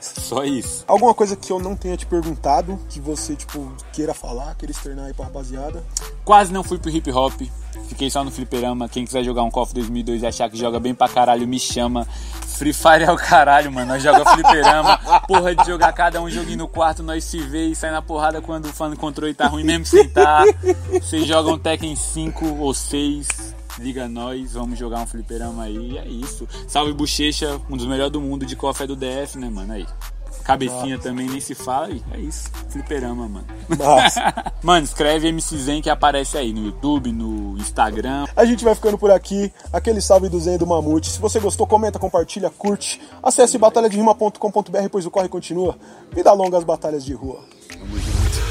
Só 0.01 0.43
isso. 0.43 0.83
Alguma 0.87 1.13
coisa 1.13 1.35
que 1.35 1.51
eu 1.51 1.59
não 1.59 1.75
tenha 1.75 1.95
te 1.95 2.05
perguntado, 2.05 2.79
que 2.89 2.99
você, 2.99 3.35
tipo, 3.35 3.71
queira 3.93 4.13
falar, 4.13 4.55
queira 4.55 4.71
externar 4.71 5.05
aí 5.05 5.13
pra 5.13 5.25
rapaziada? 5.25 5.83
Quase 6.25 6.51
não 6.51 6.63
fui 6.63 6.77
pro 6.77 6.89
hip 6.89 7.09
hop. 7.11 7.41
Fiquei 7.87 8.09
só 8.09 8.23
no 8.23 8.31
fliperama. 8.31 8.87
Quem 8.87 9.05
quiser 9.05 9.23
jogar 9.23 9.43
um 9.43 9.51
KOF 9.51 9.73
2002 9.73 10.23
e 10.23 10.25
achar 10.25 10.49
que 10.49 10.57
joga 10.57 10.79
bem 10.79 10.93
pra 10.93 11.07
caralho, 11.07 11.47
me 11.47 11.59
chama. 11.59 12.07
Free 12.61 12.73
Fire 12.73 13.03
é 13.03 13.11
o 13.11 13.15
caralho, 13.15 13.71
mano. 13.71 13.87
Nós 13.87 14.03
joga 14.03 14.25
fliperama. 14.25 14.97
Porra 15.27 15.55
de 15.55 15.65
jogar 15.65 15.91
cada 15.93 16.21
um 16.21 16.29
joguinho 16.29 16.59
no 16.59 16.67
quarto, 16.67 17.01
nós 17.01 17.23
se 17.23 17.39
vê 17.39 17.67
e 17.67 17.75
sai 17.75 17.91
na 17.91 18.01
porrada 18.01 18.41
quando 18.41 18.65
o 18.65 18.73
fã 18.73 18.89
do 18.89 18.95
controle 18.95 19.33
tá 19.33 19.47
ruim 19.47 19.63
mesmo 19.63 19.85
sem 19.85 20.07
tá. 20.07 20.43
Vocês 20.91 21.25
jogam 21.25 21.57
Tekken 21.57 21.95
5 21.95 22.57
ou 22.59 22.73
6. 22.73 23.27
Liga 23.79 24.07
nós, 24.07 24.53
vamos 24.53 24.77
jogar 24.77 24.99
um 24.99 25.07
fliperama 25.07 25.63
aí. 25.63 25.97
É 25.97 26.07
isso. 26.07 26.47
Salve 26.67 26.93
Bochecha, 26.93 27.59
um 27.69 27.77
dos 27.77 27.87
melhores 27.87 28.11
do 28.11 28.21
mundo 28.21 28.45
de 28.45 28.55
KOF 28.55 28.83
é 28.83 28.87
do 28.87 28.95
DF, 28.95 29.37
né, 29.37 29.49
mano? 29.49 29.73
Aí. 29.73 29.87
Cabecinha 30.41 30.97
Nossa. 30.97 31.09
também 31.09 31.27
nem 31.27 31.39
se 31.39 31.55
fala. 31.55 31.89
E 31.89 32.03
é 32.13 32.19
isso. 32.19 32.49
Fliperama, 32.69 33.27
mano. 33.27 33.45
mano, 34.61 34.83
escreve 34.83 35.27
MC 35.27 35.57
Zen 35.57 35.81
que 35.81 35.89
aparece 35.89 36.37
aí 36.37 36.53
no 36.53 36.65
YouTube, 36.65 37.11
no 37.11 37.57
Instagram. 37.57 38.25
A 38.35 38.45
gente 38.45 38.63
vai 38.63 38.75
ficando 38.75 38.97
por 38.97 39.11
aqui. 39.11 39.51
Aquele 39.71 40.01
salve 40.01 40.29
do 40.29 40.39
Zen 40.39 40.57
do 40.57 40.67
Mamute. 40.67 41.09
Se 41.09 41.19
você 41.19 41.39
gostou, 41.39 41.65
comenta, 41.65 41.99
compartilha, 41.99 42.49
curte. 42.49 43.01
Acesse 43.21 43.57
batalhaderima.com.br, 43.57 44.89
pois 44.91 45.05
o 45.05 45.11
corre 45.11 45.29
continua. 45.29 45.77
Vida 46.11 46.31
longa 46.33 46.57
as 46.57 46.63
batalhas 46.63 47.05
de 47.05 47.13
rua. 47.13 47.39